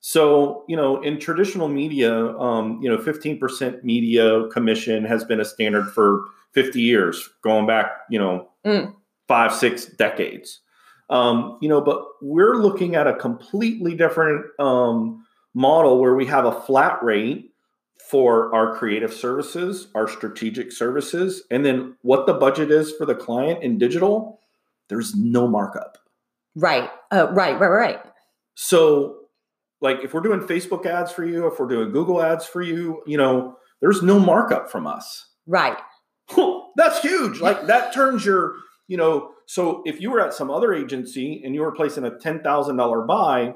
so 0.00 0.64
you 0.68 0.76
know 0.76 1.00
in 1.02 1.18
traditional 1.18 1.68
media 1.68 2.36
um, 2.38 2.80
you 2.82 2.88
know 2.88 2.96
15% 2.96 3.84
media 3.84 4.46
commission 4.48 5.04
has 5.04 5.24
been 5.24 5.40
a 5.40 5.44
standard 5.44 5.90
for 5.92 6.24
50 6.52 6.80
years 6.80 7.28
going 7.42 7.66
back 7.66 7.90
you 8.08 8.18
know 8.18 8.48
mm. 8.64 8.94
five 9.28 9.54
six 9.54 9.84
decades 9.84 10.60
um, 11.10 11.58
you 11.60 11.68
know 11.68 11.80
but 11.80 12.02
we're 12.22 12.56
looking 12.56 12.94
at 12.94 13.06
a 13.06 13.14
completely 13.14 13.94
different 13.94 14.46
um, 14.58 15.24
model 15.54 16.00
where 16.00 16.14
we 16.14 16.26
have 16.26 16.44
a 16.44 16.60
flat 16.62 17.02
rate 17.02 17.50
for 18.10 18.52
our 18.54 18.76
creative 18.76 19.12
services, 19.12 19.86
our 19.94 20.08
strategic 20.08 20.72
services, 20.72 21.44
and 21.50 21.64
then 21.64 21.96
what 22.02 22.26
the 22.26 22.34
budget 22.34 22.70
is 22.70 22.92
for 22.92 23.06
the 23.06 23.14
client 23.14 23.62
in 23.62 23.78
digital, 23.78 24.40
there's 24.88 25.14
no 25.14 25.46
markup. 25.46 25.96
Right. 26.56 26.90
Uh, 27.12 27.28
right, 27.30 27.58
right, 27.60 27.68
right. 27.68 28.00
So, 28.56 29.16
like 29.80 29.98
if 30.02 30.12
we're 30.12 30.20
doing 30.22 30.40
Facebook 30.40 30.86
ads 30.86 31.12
for 31.12 31.24
you, 31.24 31.46
if 31.46 31.58
we're 31.58 31.68
doing 31.68 31.92
Google 31.92 32.20
ads 32.20 32.44
for 32.44 32.60
you, 32.60 33.02
you 33.06 33.16
know, 33.16 33.56
there's 33.80 34.02
no 34.02 34.18
markup 34.18 34.70
from 34.70 34.86
us. 34.86 35.28
Right. 35.46 35.78
That's 36.76 37.00
huge. 37.00 37.40
Like 37.40 37.66
that 37.66 37.94
turns 37.94 38.24
your, 38.24 38.54
you 38.90 38.96
know, 38.96 39.30
so 39.46 39.84
if 39.86 40.00
you 40.00 40.10
were 40.10 40.20
at 40.20 40.34
some 40.34 40.50
other 40.50 40.74
agency 40.74 41.42
and 41.44 41.54
you 41.54 41.60
were 41.60 41.70
placing 41.70 42.04
a 42.04 42.10
$10,000 42.10 43.06
buy, 43.06 43.54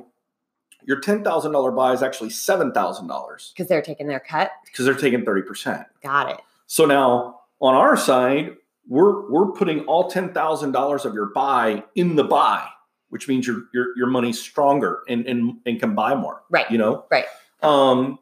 your 0.84 1.00
$10,000 1.00 1.76
buy 1.76 1.92
is 1.92 2.04
actually 2.04 2.28
$7,000. 2.28 3.52
Because 3.52 3.68
they're 3.68 3.82
taking 3.82 4.06
their 4.06 4.20
cut? 4.20 4.52
Because 4.64 4.84
they're 4.84 4.94
taking 4.94 5.24
30%. 5.24 5.86
Got 6.04 6.30
it. 6.30 6.40
So 6.68 6.86
now 6.86 7.40
on 7.60 7.74
our 7.74 7.96
side, 7.96 8.52
we're 8.86 9.28
we're 9.28 9.50
putting 9.50 9.80
all 9.86 10.08
$10,000 10.08 11.04
of 11.04 11.14
your 11.14 11.26
buy 11.34 11.82
in 11.96 12.14
the 12.14 12.24
buy, 12.24 12.68
which 13.08 13.26
means 13.26 13.44
your 13.44 13.62
your 13.72 13.96
your 13.96 14.06
money's 14.06 14.38
stronger 14.38 15.02
and 15.08 15.26
and 15.26 15.54
and 15.66 15.80
can 15.80 15.96
buy 15.96 16.14
more. 16.14 16.42
Right. 16.48 16.70
You 16.70 16.78
know? 16.78 17.06
Right. 17.10 17.24
Um 17.60 18.20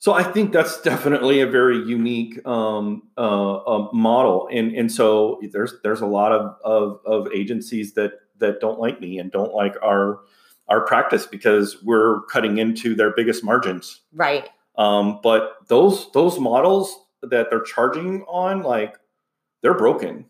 so 0.00 0.14
I 0.14 0.22
think 0.22 0.52
that's 0.52 0.80
definitely 0.80 1.40
a 1.40 1.46
very 1.46 1.76
unique 1.76 2.44
um, 2.46 3.02
uh, 3.18 3.56
uh, 3.56 3.88
model, 3.92 4.48
and 4.50 4.74
and 4.74 4.90
so 4.90 5.38
there's 5.52 5.74
there's 5.84 6.00
a 6.00 6.06
lot 6.06 6.32
of, 6.32 6.56
of 6.64 7.00
of 7.04 7.32
agencies 7.32 7.92
that 7.94 8.12
that 8.38 8.60
don't 8.60 8.80
like 8.80 8.98
me 9.00 9.18
and 9.18 9.30
don't 9.30 9.54
like 9.54 9.76
our 9.82 10.20
our 10.68 10.80
practice 10.86 11.26
because 11.26 11.82
we're 11.82 12.22
cutting 12.22 12.56
into 12.56 12.94
their 12.94 13.10
biggest 13.10 13.44
margins. 13.44 14.00
Right. 14.14 14.48
Um, 14.76 15.20
but 15.22 15.56
those 15.68 16.10
those 16.12 16.40
models 16.40 16.98
that 17.22 17.50
they're 17.50 17.60
charging 17.60 18.22
on, 18.22 18.62
like 18.62 18.96
they're 19.62 19.76
broken. 19.76 20.24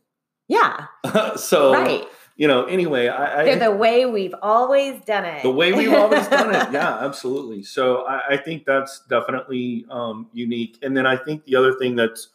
Yeah. 0.48 0.87
so 1.37 1.72
right. 1.72 2.09
You 2.40 2.48
know, 2.48 2.64
anyway, 2.64 3.07
I, 3.09 3.44
they're 3.44 3.59
the 3.59 3.70
way 3.70 4.07
we've 4.07 4.35
always 4.40 4.98
done 5.03 5.26
it. 5.26 5.42
The 5.42 5.50
way 5.50 5.74
we've 5.74 5.92
always 5.92 6.26
done 6.26 6.55
it. 6.55 6.68
Yeah, 6.72 7.05
absolutely. 7.05 7.62
So 7.62 8.07
I, 8.07 8.29
I 8.31 8.37
think 8.38 8.64
that's 8.64 9.00
definitely 9.11 9.85
um, 9.90 10.26
unique. 10.33 10.79
And 10.81 10.96
then 10.96 11.07
I 11.07 11.18
think 11.18 11.44
the 11.44 11.55
other 11.57 11.74
thing 11.74 11.96
that's 11.96 12.29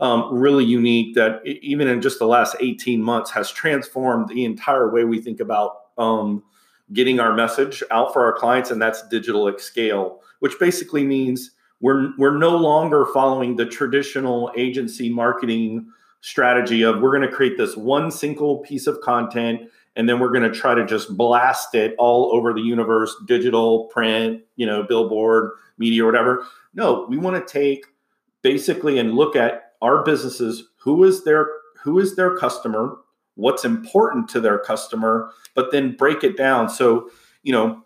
um, 0.00 0.34
really 0.34 0.66
unique 0.66 1.14
that 1.14 1.40
even 1.46 1.88
in 1.88 2.02
just 2.02 2.18
the 2.18 2.26
last 2.26 2.56
18 2.60 3.02
months 3.02 3.30
has 3.30 3.50
transformed 3.50 4.28
the 4.28 4.44
entire 4.44 4.90
way 4.90 5.04
we 5.04 5.18
think 5.18 5.40
about 5.40 5.78
um, 5.96 6.42
getting 6.92 7.18
our 7.18 7.32
message 7.32 7.82
out 7.90 8.12
for 8.12 8.26
our 8.26 8.34
clients, 8.34 8.70
and 8.70 8.82
that's 8.82 9.08
digital 9.08 9.48
at 9.48 9.62
scale, 9.62 10.20
which 10.40 10.58
basically 10.60 11.04
means 11.04 11.52
we're 11.80 12.10
we're 12.18 12.36
no 12.36 12.54
longer 12.54 13.06
following 13.14 13.56
the 13.56 13.64
traditional 13.64 14.52
agency 14.58 15.08
marketing 15.08 15.90
strategy 16.20 16.82
of 16.82 17.00
we're 17.00 17.16
going 17.16 17.28
to 17.28 17.34
create 17.34 17.56
this 17.56 17.76
one 17.76 18.10
single 18.10 18.58
piece 18.58 18.86
of 18.86 19.00
content 19.00 19.70
and 19.96 20.08
then 20.08 20.20
we're 20.20 20.30
going 20.30 20.50
to 20.50 20.56
try 20.56 20.74
to 20.74 20.84
just 20.84 21.16
blast 21.16 21.74
it 21.74 21.94
all 21.98 22.30
over 22.32 22.52
the 22.52 22.60
universe 22.60 23.14
digital 23.26 23.86
print 23.86 24.42
you 24.56 24.66
know 24.66 24.82
billboard 24.82 25.52
media 25.78 26.04
whatever. 26.04 26.44
No 26.74 27.06
we 27.08 27.16
want 27.16 27.36
to 27.36 27.52
take 27.52 27.86
basically 28.42 28.98
and 28.98 29.14
look 29.14 29.36
at 29.36 29.74
our 29.80 30.02
businesses 30.02 30.64
who 30.78 31.04
is 31.04 31.24
their 31.24 31.46
who 31.82 31.98
is 31.98 32.16
their 32.16 32.36
customer 32.36 32.96
what's 33.34 33.64
important 33.64 34.28
to 34.28 34.40
their 34.40 34.58
customer 34.58 35.30
but 35.54 35.70
then 35.70 35.96
break 35.96 36.24
it 36.24 36.36
down. 36.36 36.68
So 36.68 37.10
you 37.42 37.52
know 37.52 37.84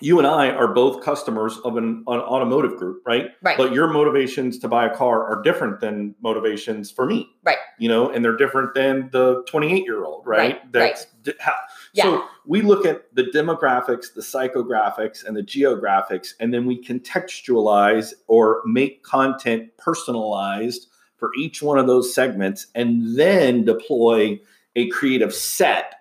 you 0.00 0.18
and 0.18 0.26
I 0.26 0.50
are 0.50 0.68
both 0.68 1.02
customers 1.02 1.58
of 1.58 1.76
an, 1.76 2.04
an, 2.06 2.20
automotive 2.20 2.76
group, 2.76 3.02
right? 3.06 3.30
Right. 3.42 3.56
But 3.56 3.72
your 3.72 3.88
motivations 3.88 4.58
to 4.60 4.68
buy 4.68 4.86
a 4.86 4.94
car 4.94 5.24
are 5.24 5.42
different 5.42 5.80
than 5.80 6.14
motivations 6.20 6.90
for 6.90 7.06
me, 7.06 7.28
right? 7.44 7.58
You 7.78 7.88
know, 7.88 8.10
and 8.10 8.24
they're 8.24 8.36
different 8.36 8.74
than 8.74 9.10
the 9.12 9.44
28 9.48 9.84
year 9.84 10.04
old, 10.04 10.26
right? 10.26 10.38
Right. 10.38 10.72
That's 10.72 11.06
right. 11.26 11.36
How, 11.40 11.54
yeah. 11.92 12.04
So 12.04 12.24
we 12.46 12.62
look 12.62 12.86
at 12.86 13.14
the 13.14 13.24
demographics, 13.24 14.14
the 14.14 14.20
psychographics, 14.20 15.24
and 15.24 15.36
the 15.36 15.42
geographics, 15.42 16.34
and 16.40 16.52
then 16.52 16.66
we 16.66 16.82
contextualize 16.82 18.14
or 18.26 18.62
make 18.64 19.02
content 19.02 19.76
personalized 19.76 20.88
for 21.16 21.30
each 21.36 21.62
one 21.62 21.78
of 21.78 21.86
those 21.86 22.14
segments, 22.14 22.68
and 22.74 23.18
then 23.18 23.64
deploy 23.64 24.38
a 24.76 24.88
creative 24.90 25.34
set 25.34 25.94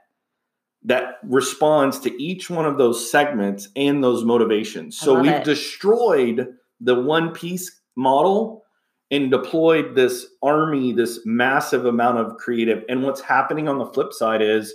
that 0.87 1.19
responds 1.23 1.99
to 1.99 2.21
each 2.21 2.49
one 2.49 2.65
of 2.65 2.77
those 2.77 3.11
segments 3.11 3.67
and 3.75 4.01
those 4.01 4.23
motivations. 4.23 4.97
So 4.97 5.19
we've 5.19 5.31
it. 5.31 5.43
destroyed 5.43 6.47
the 6.79 6.95
one 6.95 7.33
piece 7.33 7.81
model 7.97 8.63
and 9.11 9.29
deployed 9.29 9.95
this 9.95 10.27
army, 10.41 10.93
this 10.93 11.19
massive 11.25 11.85
amount 11.85 12.19
of 12.19 12.37
creative. 12.37 12.85
And 12.87 13.03
what's 13.03 13.19
happening 13.19 13.67
on 13.67 13.79
the 13.79 13.85
flip 13.85 14.13
side 14.13 14.41
is 14.41 14.73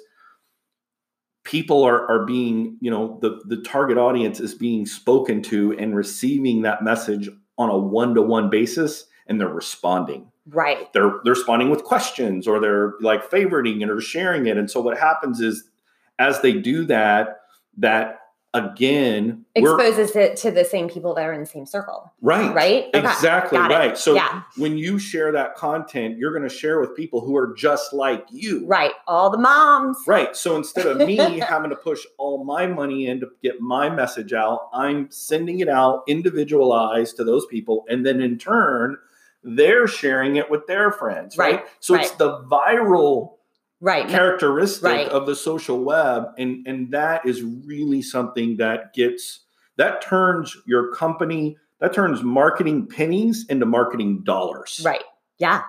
people 1.45 1.83
are, 1.83 2.07
are 2.11 2.27
being, 2.27 2.77
you 2.83 2.91
know, 2.91 3.19
the, 3.23 3.41
the 3.47 3.63
target 3.63 3.97
audience 3.97 4.39
is 4.39 4.55
being 4.55 4.85
spoken 4.85 5.41
to 5.45 5.73
and 5.79 5.97
receiving 5.97 6.61
that 6.63 6.85
message 6.85 7.31
on 7.57 7.71
a 7.71 7.79
one-to-one 7.79 8.51
basis 8.51 9.07
and 9.29 9.41
they're 9.41 9.49
responding 9.49 10.27
right 10.49 10.93
they're 10.93 11.21
they're 11.23 11.35
responding 11.35 11.71
with 11.71 11.85
questions 11.85 12.49
or 12.49 12.59
they're 12.59 12.95
like 13.01 13.31
favoriting 13.31 13.81
it 13.81 13.89
or 13.89 14.01
sharing 14.01 14.47
it 14.47 14.57
and 14.57 14.69
so 14.69 14.81
what 14.81 14.99
happens 14.99 15.39
is 15.41 15.71
as 16.19 16.41
they 16.41 16.53
do 16.53 16.87
that, 16.87 17.41
that 17.79 18.19
again 18.55 19.47
exposes 19.55 20.15
it 20.15 20.37
to 20.37 20.51
the 20.51 20.65
same 20.65 20.87
people 20.89 21.15
that 21.15 21.25
are 21.25 21.33
in 21.33 21.41
the 21.41 21.47
same 21.47 21.65
circle. 21.65 22.13
Right. 22.21 22.55
Right. 22.55 22.85
Okay. 22.95 22.99
Exactly 22.99 23.59
right. 23.59 23.97
So 23.97 24.15
yeah. 24.15 24.43
when 24.57 24.77
you 24.77 24.99
share 24.99 25.33
that 25.33 25.55
content, 25.55 26.19
you're 26.19 26.33
going 26.33 26.49
to 26.49 26.55
share 26.55 26.81
with 26.81 26.95
people 26.95 27.21
who 27.23 27.37
are 27.37 27.55
just 27.55 27.93
like 27.93 28.27
you. 28.31 28.67
Right. 28.67 28.93
All 29.07 29.31
the 29.31 29.39
moms. 29.39 29.97
Right. 30.07 30.37
So 30.37 30.57
instead 30.57 30.87
of 30.87 30.99
me 30.99 31.17
having 31.39 31.71
to 31.71 31.77
push 31.77 32.01
all 32.19 32.45
my 32.45 32.67
money 32.67 33.07
in 33.07 33.21
to 33.21 33.29
get 33.43 33.61
my 33.61 33.89
message 33.89 34.33
out, 34.33 34.69
I'm 34.73 35.11
sending 35.11 35.61
it 35.61 35.69
out 35.69 36.03
individualized 36.07 37.17
to 37.17 37.25
those 37.25 37.47
people. 37.47 37.85
And 37.89 38.05
then 38.05 38.21
in 38.21 38.39
turn, 38.39 38.99
they're 39.43 39.87
sharing 39.87 40.37
it 40.37 40.51
with 40.51 40.67
their 40.67 40.93
friends. 40.93 41.39
Right. 41.39 41.57
right. 41.57 41.65
So 41.81 41.95
right. 41.95 42.05
it's 42.05 42.15
the 42.17 42.43
viral 42.45 43.37
right 43.83 44.09
characteristic 44.09 44.85
right. 44.85 45.09
of 45.09 45.27
the 45.27 45.37
social 45.37 45.85
web 45.85 46.29
and 46.39 46.67
and 46.67 46.93
that 46.93 47.27
is 47.27 47.43
really 47.43 48.01
something 48.01 48.57
that 48.57 48.95
gets 48.95 49.41
that 49.77 50.01
turns 50.01 50.57
your 50.65 50.95
company 50.95 51.57
that 51.81 51.93
turns 51.93 52.23
marketing 52.23 52.87
pennies 52.87 53.45
into 53.49 53.67
marketing 53.67 54.23
dollars 54.23 54.81
right 54.85 55.03
yeah 55.39 55.63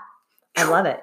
i 0.55 0.63
love 0.63 0.85
it 0.85 1.01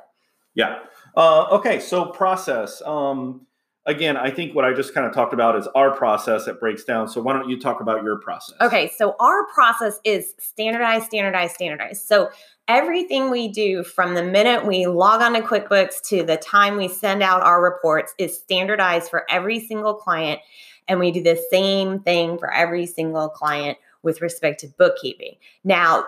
yeah 0.55 0.79
uh, 1.17 1.49
okay 1.51 1.81
so 1.81 2.07
process 2.07 2.81
um, 2.87 3.45
again 3.91 4.17
i 4.17 4.31
think 4.31 4.55
what 4.55 4.65
i 4.65 4.73
just 4.73 4.95
kind 4.95 5.07
of 5.07 5.13
talked 5.13 5.33
about 5.33 5.57
is 5.57 5.67
our 5.75 5.95
process 5.95 6.45
that 6.45 6.61
breaks 6.61 6.85
down 6.85 7.09
so 7.09 7.21
why 7.21 7.33
don't 7.33 7.49
you 7.49 7.59
talk 7.59 7.81
about 7.81 8.03
your 8.03 8.19
process 8.19 8.57
okay 8.61 8.91
so 8.97 9.15
our 9.21 9.47
process 9.53 9.99
is 10.05 10.35
standardized 10.39 11.07
standardized 11.07 11.55
standardized 11.55 12.03
so 12.07 12.31
everything 12.71 13.31
we 13.31 13.49
do 13.49 13.83
from 13.83 14.15
the 14.15 14.23
minute 14.23 14.65
we 14.65 14.87
log 14.87 15.21
on 15.21 15.33
to 15.33 15.41
QuickBooks 15.41 16.01
to 16.09 16.23
the 16.23 16.37
time 16.37 16.77
we 16.77 16.87
send 16.87 17.21
out 17.21 17.43
our 17.43 17.61
reports 17.61 18.15
is 18.17 18.39
standardized 18.39 19.11
for 19.11 19.27
every 19.29 19.59
single 19.59 19.95
client. 19.95 20.41
And 20.87 21.01
we 21.01 21.11
do 21.11 21.21
the 21.21 21.41
same 21.51 21.99
thing 21.99 22.39
for 22.39 22.53
every 22.53 22.87
single 22.87 23.29
client 23.29 23.77
with 24.05 24.23
respect 24.23 24.61
to 24.61 24.69
bookkeeping. 24.69 25.35
Now, 25.65 26.05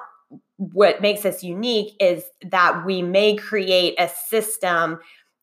what 0.56 1.02
makes 1.02 1.24
us 1.24 1.42
unique 1.42 1.96
is 1.98 2.22
that 2.46 2.86
we 2.86 3.02
may 3.02 3.34
create 3.34 3.96
a 3.98 4.08
system 4.08 5.00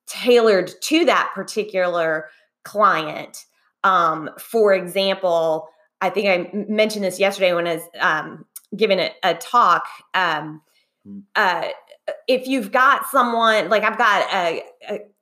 tailored 0.10 0.72
to 0.82 1.06
that 1.06 1.32
particular 1.34 2.30
client. 2.64 3.46
Um, 3.84 4.30
for 4.38 4.74
example, 4.74 5.70
I 6.02 6.10
think 6.10 6.28
I 6.28 6.50
mentioned 6.68 7.06
this 7.06 7.20
yesterday 7.20 7.54
when 7.54 7.68
I 7.68 7.76
was 7.76 7.84
um, 8.00 8.46
giving 8.76 9.00
a, 9.00 9.12
a 9.24 9.36
talk. 9.36 9.86
Um, 10.14 10.62
Mm. 11.08 11.24
uh, 11.36 11.68
if 12.28 12.48
you've 12.48 12.72
got 12.72 13.06
someone 13.08 13.70
like 13.70 13.84
I've 13.84 13.98
got 13.98 14.34
a 14.34 14.64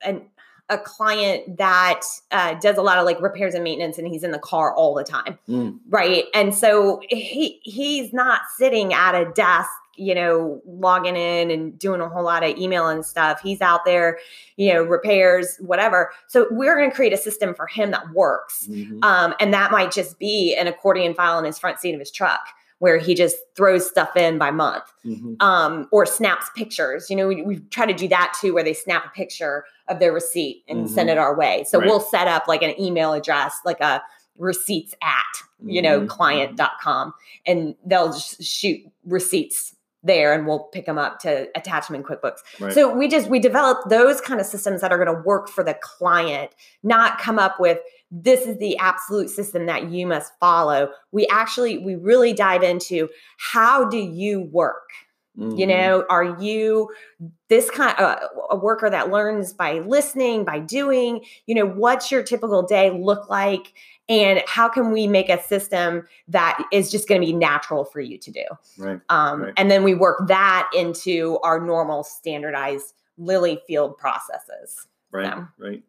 a, 0.04 0.22
a 0.68 0.78
client 0.78 1.56
that 1.58 2.00
uh, 2.30 2.54
does 2.54 2.76
a 2.76 2.82
lot 2.82 2.98
of 2.98 3.04
like 3.04 3.20
repairs 3.20 3.54
and 3.54 3.62
maintenance, 3.62 3.96
and 3.98 4.08
he's 4.08 4.24
in 4.24 4.32
the 4.32 4.38
car 4.38 4.74
all 4.74 4.94
the 4.94 5.04
time, 5.04 5.38
mm. 5.48 5.78
right? 5.88 6.24
And 6.34 6.54
so 6.54 7.00
he 7.08 7.60
he's 7.62 8.12
not 8.12 8.40
sitting 8.56 8.92
at 8.92 9.14
a 9.14 9.30
desk, 9.32 9.70
you 9.98 10.14
know, 10.14 10.62
logging 10.66 11.16
in 11.16 11.50
and 11.50 11.78
doing 11.78 12.00
a 12.00 12.08
whole 12.08 12.24
lot 12.24 12.44
of 12.44 12.56
email 12.56 12.88
and 12.88 13.04
stuff. 13.04 13.40
He's 13.42 13.60
out 13.60 13.84
there, 13.84 14.18
you 14.56 14.72
know, 14.72 14.82
repairs, 14.82 15.56
whatever. 15.60 16.10
So 16.26 16.46
we're 16.50 16.76
going 16.76 16.90
to 16.90 16.96
create 16.96 17.12
a 17.12 17.18
system 17.18 17.54
for 17.54 17.66
him 17.66 17.90
that 17.90 18.12
works, 18.12 18.66
mm-hmm. 18.66 19.02
um, 19.02 19.34
and 19.40 19.52
that 19.52 19.70
might 19.70 19.92
just 19.92 20.18
be 20.18 20.54
an 20.56 20.66
accordion 20.66 21.14
file 21.14 21.38
in 21.38 21.44
his 21.44 21.58
front 21.58 21.78
seat 21.78 21.94
of 21.94 22.00
his 22.00 22.10
truck 22.10 22.40
where 22.78 22.98
he 22.98 23.14
just 23.14 23.36
throws 23.56 23.88
stuff 23.88 24.16
in 24.16 24.38
by 24.38 24.50
month 24.50 24.84
mm-hmm. 25.04 25.34
um, 25.40 25.88
or 25.90 26.06
snaps 26.06 26.48
pictures. 26.54 27.10
You 27.10 27.16
know, 27.16 27.26
we, 27.26 27.42
we 27.42 27.56
try 27.70 27.86
to 27.86 27.92
do 27.92 28.08
that 28.08 28.36
too, 28.40 28.54
where 28.54 28.62
they 28.62 28.74
snap 28.74 29.04
a 29.04 29.10
picture 29.10 29.64
of 29.88 29.98
their 29.98 30.12
receipt 30.12 30.62
and 30.68 30.84
mm-hmm. 30.84 30.94
send 30.94 31.10
it 31.10 31.18
our 31.18 31.36
way. 31.36 31.64
So 31.68 31.78
right. 31.78 31.88
we'll 31.88 32.00
set 32.00 32.28
up 32.28 32.46
like 32.46 32.62
an 32.62 32.80
email 32.80 33.12
address, 33.12 33.58
like 33.64 33.80
a 33.80 34.02
receipts 34.38 34.94
at, 35.02 35.42
you 35.64 35.82
know, 35.82 35.98
mm-hmm. 35.98 36.08
client.com, 36.08 37.12
and 37.46 37.74
they'll 37.84 38.12
just 38.12 38.42
shoot 38.42 38.80
receipts 39.04 39.74
there 40.02 40.32
and 40.32 40.46
we'll 40.46 40.64
pick 40.72 40.86
them 40.86 40.98
up 40.98 41.18
to 41.20 41.48
attach 41.56 41.88
them 41.88 41.96
in 41.96 42.02
QuickBooks. 42.02 42.38
Right. 42.60 42.72
So 42.72 42.94
we 42.94 43.08
just 43.08 43.28
we 43.28 43.38
develop 43.38 43.78
those 43.88 44.20
kind 44.20 44.40
of 44.40 44.46
systems 44.46 44.80
that 44.80 44.92
are 44.92 45.04
going 45.04 45.14
to 45.14 45.22
work 45.24 45.48
for 45.48 45.64
the 45.64 45.74
client, 45.80 46.54
not 46.82 47.18
come 47.18 47.38
up 47.38 47.58
with 47.58 47.78
this 48.10 48.46
is 48.46 48.58
the 48.58 48.76
absolute 48.78 49.28
system 49.28 49.66
that 49.66 49.90
you 49.90 50.06
must 50.06 50.32
follow. 50.40 50.90
We 51.12 51.26
actually 51.26 51.78
we 51.78 51.96
really 51.96 52.32
dive 52.32 52.62
into 52.62 53.08
how 53.38 53.88
do 53.88 53.98
you 53.98 54.40
work? 54.40 54.90
Mm-hmm. 55.38 55.56
You 55.56 55.66
know, 55.68 56.04
are 56.10 56.36
you 56.40 56.90
this 57.48 57.70
kind 57.70 57.92
of 57.92 57.98
uh, 57.98 58.18
a 58.50 58.56
worker 58.56 58.90
that 58.90 59.10
learns 59.10 59.52
by 59.52 59.78
listening, 59.80 60.44
by 60.44 60.58
doing? 60.58 61.24
You 61.46 61.54
know, 61.54 61.66
what's 61.66 62.10
your 62.10 62.24
typical 62.24 62.62
day 62.62 62.90
look 62.90 63.30
like? 63.30 63.72
And 64.08 64.42
how 64.46 64.68
can 64.68 64.90
we 64.90 65.06
make 65.06 65.28
a 65.28 65.40
system 65.40 66.08
that 66.28 66.60
is 66.72 66.90
just 66.90 67.08
going 67.08 67.20
to 67.20 67.26
be 67.26 67.32
natural 67.32 67.84
for 67.84 68.00
you 68.00 68.18
to 68.18 68.30
do? 68.32 68.44
Right, 68.78 69.00
um, 69.10 69.42
right. 69.42 69.54
And 69.56 69.70
then 69.70 69.84
we 69.84 69.94
work 69.94 70.26
that 70.26 70.68
into 70.74 71.38
our 71.44 71.60
normal 71.60 72.02
standardized 72.02 72.94
Lilyfield 73.20 73.96
processes. 73.96 74.88
Right, 75.12 75.32
so. 75.32 75.46
right. 75.58 75.82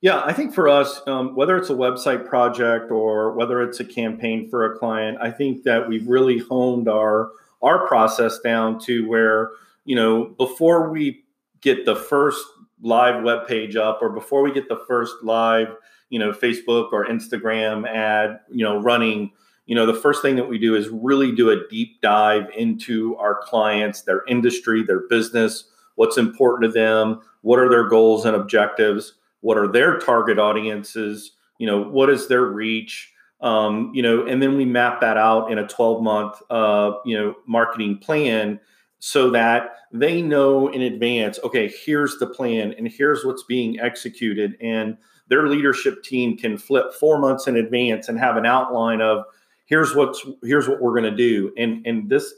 Yeah, 0.00 0.22
I 0.24 0.32
think 0.32 0.54
for 0.54 0.68
us, 0.68 1.00
um, 1.06 1.34
whether 1.34 1.56
it's 1.56 1.70
a 1.70 1.74
website 1.74 2.26
project 2.28 2.90
or 2.90 3.32
whether 3.32 3.62
it's 3.62 3.80
a 3.80 3.84
campaign 3.84 4.48
for 4.48 4.70
a 4.70 4.78
client, 4.78 5.18
I 5.20 5.30
think 5.30 5.62
that 5.62 5.88
we've 5.88 6.06
really 6.06 6.38
honed 6.38 6.88
our 6.88 7.30
our 7.62 7.86
process 7.86 8.38
down 8.40 8.78
to 8.80 9.08
where 9.08 9.50
you 9.84 9.94
know 9.96 10.24
before 10.24 10.90
we 10.90 11.24
get 11.60 11.84
the 11.84 11.96
first 11.96 12.44
live 12.82 13.22
web 13.22 13.46
page 13.46 13.76
up 13.76 13.98
or 14.02 14.10
before 14.10 14.42
we 14.42 14.52
get 14.52 14.68
the 14.68 14.82
first 14.86 15.14
live 15.22 15.68
you 16.10 16.18
know 16.18 16.32
Facebook 16.32 16.92
or 16.92 17.06
Instagram 17.06 17.88
ad 17.88 18.40
you 18.50 18.64
know 18.64 18.80
running 18.80 19.30
you 19.66 19.74
know 19.74 19.86
the 19.86 19.94
first 19.94 20.22
thing 20.22 20.36
that 20.36 20.48
we 20.48 20.58
do 20.58 20.74
is 20.74 20.88
really 20.88 21.32
do 21.32 21.50
a 21.50 21.68
deep 21.68 22.00
dive 22.00 22.48
into 22.56 23.16
our 23.16 23.40
clients 23.42 24.02
their 24.02 24.24
industry 24.26 24.82
their 24.82 25.06
business 25.08 25.64
what's 25.96 26.16
important 26.16 26.72
to 26.72 26.78
them 26.78 27.20
what 27.42 27.58
are 27.58 27.68
their 27.68 27.88
goals 27.88 28.24
and 28.24 28.36
objectives 28.36 29.14
what 29.40 29.58
are 29.58 29.68
their 29.68 29.98
target 29.98 30.38
audiences 30.38 31.32
you 31.58 31.66
know 31.66 31.82
what 31.82 32.08
is 32.10 32.28
their 32.28 32.44
reach 32.44 33.12
um, 33.40 33.92
you 33.94 34.02
know 34.02 34.26
and 34.26 34.42
then 34.42 34.56
we 34.56 34.64
map 34.64 35.00
that 35.00 35.16
out 35.16 35.50
in 35.50 35.58
a 35.58 35.66
12 35.66 36.02
month 36.02 36.40
uh, 36.50 36.92
you 37.04 37.16
know 37.16 37.34
marketing 37.46 37.98
plan 37.98 38.60
so 38.98 39.30
that 39.30 39.76
they 39.92 40.22
know 40.22 40.68
in 40.68 40.82
advance 40.82 41.38
okay 41.44 41.68
here's 41.68 42.18
the 42.18 42.26
plan 42.26 42.74
and 42.78 42.88
here's 42.88 43.24
what's 43.24 43.44
being 43.44 43.78
executed. 43.80 44.56
And 44.60 44.96
their 45.28 45.48
leadership 45.48 46.02
team 46.02 46.36
can 46.36 46.56
flip 46.56 46.92
four 46.94 47.18
months 47.18 47.46
in 47.46 47.56
advance 47.56 48.08
and 48.08 48.18
have 48.18 48.36
an 48.36 48.46
outline 48.46 49.00
of 49.00 49.24
here's 49.66 49.94
what's 49.94 50.24
here's 50.42 50.68
what 50.68 50.80
we're 50.80 50.98
going 50.98 51.10
to 51.10 51.16
do. 51.16 51.52
And 51.56 51.86
and 51.86 52.08
this 52.08 52.32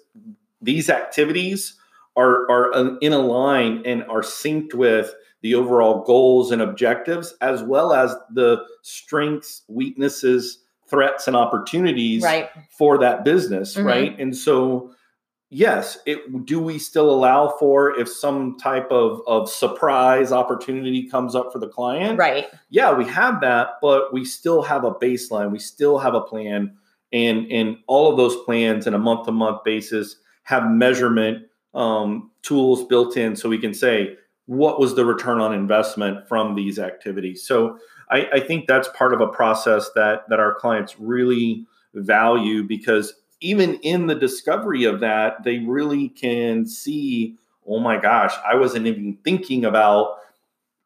these 0.62 0.90
activities 0.90 1.76
are 2.16 2.50
are 2.50 2.98
in 3.00 3.12
a 3.12 3.18
line 3.18 3.82
and 3.84 4.02
are 4.04 4.22
synced 4.22 4.74
with 4.74 5.14
the 5.42 5.54
overall 5.54 6.02
goals 6.04 6.50
and 6.50 6.60
objectives 6.60 7.34
as 7.40 7.62
well 7.62 7.92
as 7.92 8.14
the 8.32 8.64
strengths 8.82 9.62
weaknesses 9.68 10.64
threats 10.88 11.26
and 11.26 11.36
opportunities 11.36 12.22
right. 12.22 12.50
for 12.70 12.98
that 12.98 13.24
business 13.24 13.76
Mhm. 13.76 13.84
right? 13.84 14.18
And 14.18 14.36
so 14.36 14.92
yes 15.50 15.96
it 16.04 16.44
do 16.44 16.60
we 16.60 16.78
still 16.78 17.10
allow 17.10 17.48
for 17.48 17.98
if 17.98 18.06
some 18.06 18.58
type 18.58 18.90
of 18.90 19.22
of 19.26 19.48
surprise 19.48 20.30
opportunity 20.30 21.08
comes 21.08 21.34
up 21.34 21.52
for 21.52 21.58
the 21.58 21.68
client? 21.68 22.18
Right. 22.18 22.46
Yeah 22.70 22.92
we 22.92 23.04
have 23.06 23.40
that 23.40 23.78
but 23.80 24.12
we 24.12 24.24
still 24.24 24.62
have 24.62 24.84
a 24.84 24.92
baseline. 24.92 25.50
We 25.50 25.58
still 25.58 25.98
have 25.98 26.14
a 26.14 26.20
plan. 26.20 26.76
And 27.12 27.50
and 27.50 27.78
all 27.86 28.10
of 28.10 28.16
those 28.16 28.36
plans 28.44 28.86
in 28.86 28.94
a 28.94 28.98
month 28.98 29.26
to 29.26 29.32
month 29.32 29.64
basis 29.64 30.16
have 30.42 30.70
measurement 30.70 31.44
um, 31.74 32.30
tools 32.42 32.84
built 32.84 33.16
in 33.16 33.36
so 33.36 33.48
we 33.48 33.58
can 33.58 33.74
say 33.74 34.16
what 34.46 34.80
was 34.80 34.94
the 34.94 35.04
return 35.04 35.40
on 35.40 35.52
investment 35.52 36.26
from 36.26 36.54
these 36.54 36.78
activities? 36.78 37.46
So 37.46 37.78
I, 38.10 38.28
I 38.34 38.40
think 38.40 38.66
that's 38.66 38.88
part 38.88 39.12
of 39.12 39.20
a 39.20 39.26
process 39.26 39.90
that 39.94 40.28
that 40.28 40.40
our 40.40 40.54
clients 40.54 40.98
really 40.98 41.66
value 41.94 42.62
because 42.62 43.14
even 43.40 43.74
in 43.76 44.06
the 44.06 44.14
discovery 44.14 44.84
of 44.84 45.00
that 45.00 45.42
they 45.44 45.60
really 45.60 46.08
can 46.08 46.66
see 46.66 47.36
oh 47.66 47.78
my 47.78 47.96
gosh 47.96 48.34
i 48.46 48.54
wasn't 48.54 48.86
even 48.86 49.18
thinking 49.24 49.64
about 49.64 50.16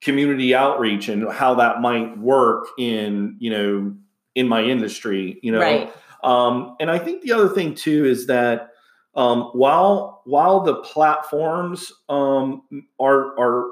community 0.00 0.54
outreach 0.54 1.08
and 1.08 1.30
how 1.32 1.54
that 1.54 1.80
might 1.80 2.16
work 2.18 2.66
in 2.78 3.36
you 3.38 3.50
know 3.50 3.94
in 4.34 4.48
my 4.48 4.62
industry 4.62 5.38
you 5.42 5.52
know? 5.52 5.60
Right. 5.60 5.92
Um, 6.22 6.76
and 6.78 6.90
I 6.90 6.98
think 6.98 7.22
the 7.22 7.32
other 7.32 7.48
thing 7.48 7.74
too 7.74 8.04
is 8.04 8.26
that 8.26 8.70
um, 9.14 9.50
while 9.52 10.22
while 10.24 10.60
the 10.60 10.76
platforms 10.76 11.92
um, 12.08 12.62
are 13.00 13.38
are 13.38 13.66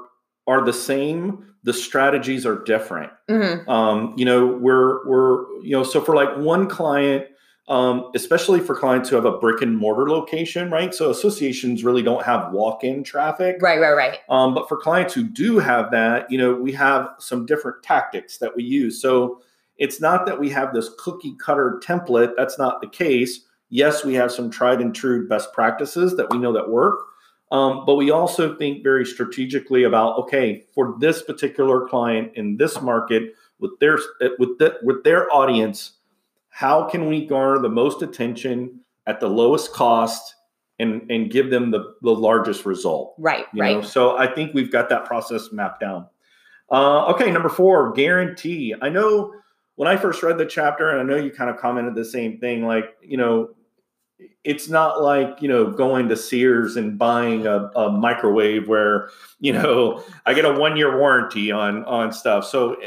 are 0.47 0.63
the 0.65 0.73
same, 0.73 1.45
the 1.63 1.73
strategies 1.73 2.45
are 2.45 2.63
different. 2.63 3.11
Mhm. 3.29 3.67
Um, 3.67 4.13
you 4.17 4.25
know, 4.25 4.47
we're 4.47 5.05
we're 5.07 5.45
you 5.61 5.71
know, 5.71 5.83
so 5.83 6.01
for 6.01 6.15
like 6.15 6.35
one 6.37 6.67
client, 6.67 7.27
um, 7.67 8.09
especially 8.15 8.59
for 8.59 8.75
clients 8.75 9.09
who 9.09 9.15
have 9.15 9.25
a 9.25 9.37
brick 9.37 9.61
and 9.61 9.77
mortar 9.77 10.09
location, 10.09 10.71
right? 10.71 10.93
So 10.93 11.09
associations 11.11 11.83
really 11.83 12.01
don't 12.01 12.23
have 12.23 12.51
walk-in 12.51 13.03
traffic. 13.03 13.57
right 13.61 13.79
right 13.79 13.93
right 13.93 14.19
Um, 14.29 14.53
but 14.53 14.67
for 14.67 14.77
clients 14.77 15.13
who 15.13 15.23
do 15.23 15.59
have 15.59 15.91
that, 15.91 16.29
you 16.31 16.37
know, 16.37 16.53
we 16.53 16.71
have 16.73 17.09
some 17.19 17.45
different 17.45 17.83
tactics 17.83 18.39
that 18.39 18.55
we 18.55 18.63
use. 18.63 18.99
So 19.01 19.41
it's 19.77 20.01
not 20.01 20.25
that 20.25 20.39
we 20.39 20.49
have 20.49 20.73
this 20.73 20.89
cookie 20.99 21.35
cutter 21.43 21.79
template. 21.83 22.33
That's 22.35 22.57
not 22.57 22.81
the 22.81 22.87
case. 22.87 23.41
Yes, 23.69 24.03
we 24.03 24.15
have 24.15 24.31
some 24.31 24.49
tried 24.49 24.81
and 24.81 24.93
true 24.93 25.27
best 25.27 25.53
practices 25.53 26.17
that 26.17 26.29
we 26.31 26.39
know 26.39 26.51
that 26.53 26.69
work. 26.69 26.99
Um, 27.51 27.85
but 27.85 27.95
we 27.95 28.11
also 28.11 28.55
think 28.55 28.81
very 28.81 29.05
strategically 29.05 29.83
about 29.83 30.17
okay, 30.19 30.65
for 30.73 30.95
this 30.99 31.21
particular 31.21 31.87
client 31.87 32.31
in 32.35 32.57
this 32.57 32.81
market 32.81 33.33
with 33.59 33.77
their 33.79 33.99
with 34.39 34.57
the, 34.57 34.77
with 34.83 35.03
their 35.03 35.31
audience, 35.33 35.93
how 36.49 36.87
can 36.89 37.07
we 37.07 37.25
garner 37.25 37.59
the 37.59 37.69
most 37.69 38.01
attention 38.01 38.79
at 39.05 39.19
the 39.19 39.27
lowest 39.27 39.73
cost 39.73 40.35
and 40.79 41.11
and 41.11 41.29
give 41.29 41.49
them 41.49 41.71
the, 41.71 41.93
the 42.01 42.11
largest 42.11 42.65
result? 42.65 43.15
right 43.17 43.45
You 43.53 43.61
right 43.61 43.77
know, 43.77 43.81
so 43.81 44.17
I 44.17 44.33
think 44.33 44.53
we've 44.53 44.71
got 44.71 44.87
that 44.89 45.05
process 45.05 45.51
mapped 45.51 45.81
down. 45.81 46.07
Uh, 46.71 47.07
okay, 47.07 47.29
number 47.29 47.49
four, 47.49 47.91
guarantee. 47.91 48.73
I 48.81 48.87
know 48.87 49.33
when 49.75 49.89
I 49.89 49.97
first 49.97 50.23
read 50.23 50.37
the 50.37 50.45
chapter, 50.45 50.89
and 50.89 51.01
I 51.01 51.03
know 51.03 51.21
you 51.21 51.31
kind 51.31 51.49
of 51.49 51.57
commented 51.57 51.95
the 51.95 52.05
same 52.05 52.37
thing. 52.37 52.65
Like, 52.65 52.95
you 53.01 53.17
know, 53.17 53.49
it's 54.43 54.69
not 54.69 55.01
like 55.01 55.41
you 55.41 55.47
know 55.47 55.71
going 55.71 56.09
to 56.09 56.15
Sears 56.15 56.75
and 56.75 56.97
buying 56.97 57.45
a, 57.45 57.69
a 57.75 57.91
microwave 57.91 58.67
where 58.67 59.09
you 59.39 59.53
know 59.53 60.03
I 60.25 60.33
get 60.33 60.45
a 60.45 60.53
one 60.53 60.77
year 60.77 60.97
warranty 60.97 61.51
on 61.51 61.83
on 61.85 62.11
stuff. 62.11 62.45
So 62.45 62.77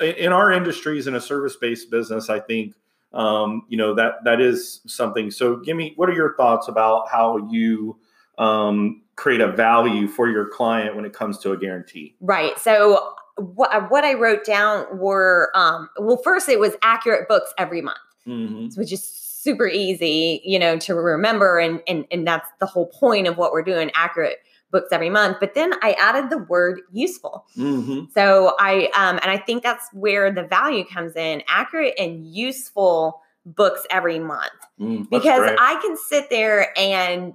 in 0.00 0.32
our 0.32 0.52
industries, 0.52 1.06
in 1.06 1.14
a 1.14 1.20
service 1.20 1.56
based 1.56 1.90
business, 1.90 2.28
I 2.28 2.40
think 2.40 2.74
um, 3.12 3.62
you 3.68 3.78
know 3.78 3.94
that 3.94 4.24
that 4.24 4.40
is 4.40 4.80
something. 4.86 5.30
So 5.30 5.56
give 5.56 5.76
me 5.76 5.94
what 5.96 6.08
are 6.08 6.14
your 6.14 6.34
thoughts 6.36 6.68
about 6.68 7.08
how 7.10 7.48
you 7.50 7.98
um, 8.36 9.02
create 9.16 9.40
a 9.40 9.50
value 9.50 10.06
for 10.06 10.28
your 10.28 10.48
client 10.48 10.94
when 10.94 11.04
it 11.04 11.12
comes 11.12 11.38
to 11.38 11.52
a 11.52 11.56
guarantee? 11.56 12.14
Right. 12.20 12.58
So 12.58 13.14
what 13.36 13.90
what 13.90 14.04
I 14.04 14.14
wrote 14.14 14.44
down 14.44 14.98
were 14.98 15.50
um 15.54 15.88
well 15.98 16.20
first 16.22 16.48
it 16.48 16.60
was 16.60 16.74
accurate 16.82 17.28
books 17.28 17.52
every 17.56 17.80
month, 17.80 17.98
Mm-hmm. 18.26 18.78
which 18.78 18.92
is 18.92 19.27
super 19.48 19.66
easy, 19.66 20.42
you 20.44 20.58
know, 20.58 20.76
to 20.78 20.94
remember 20.94 21.58
and 21.58 21.80
and 21.88 22.04
and 22.10 22.26
that's 22.26 22.48
the 22.60 22.66
whole 22.66 22.86
point 22.86 23.26
of 23.26 23.36
what 23.38 23.52
we're 23.52 23.62
doing, 23.62 23.90
accurate 23.94 24.38
books 24.70 24.88
every 24.92 25.08
month. 25.08 25.38
But 25.40 25.54
then 25.54 25.72
I 25.82 25.92
added 25.92 26.28
the 26.28 26.36
word 26.36 26.80
useful. 26.92 27.46
Mm-hmm. 27.56 28.10
So 28.12 28.54
I 28.60 28.90
um 28.94 29.18
and 29.22 29.30
I 29.30 29.38
think 29.38 29.62
that's 29.62 29.88
where 29.94 30.30
the 30.30 30.42
value 30.42 30.84
comes 30.84 31.16
in, 31.16 31.42
accurate 31.48 31.94
and 31.98 32.26
useful 32.26 33.22
books 33.46 33.86
every 33.90 34.18
month 34.18 34.52
Mm, 34.78 35.08
because 35.10 35.50
I 35.58 35.80
can 35.82 35.96
sit 35.96 36.30
there 36.30 36.78
and 36.78 37.32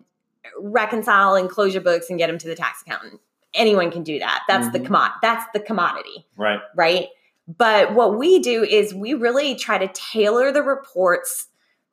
reconcile 0.59 1.35
and 1.35 1.49
close 1.49 1.73
your 1.73 1.83
books 1.83 2.09
and 2.09 2.17
get 2.19 2.27
them 2.27 2.37
to 2.37 2.47
the 2.47 2.55
tax 2.55 2.81
accountant. 2.81 3.19
Anyone 3.53 3.91
can 3.91 4.03
do 4.03 4.19
that. 4.19 4.43
That's 4.47 4.69
the 4.71 4.79
Mhm. 4.79 4.87
commod. 4.87 5.11
That's 5.21 5.45
the 5.53 5.59
commodity, 5.59 6.25
right. 6.37 6.61
right? 6.75 7.07
But 7.47 7.93
what 7.93 8.17
we 8.17 8.39
do 8.39 8.63
is 8.63 8.93
we 8.93 9.13
really 9.13 9.55
try 9.55 9.77
to 9.77 9.89
tailor 9.93 10.51
the 10.53 10.63
reports 10.63 11.47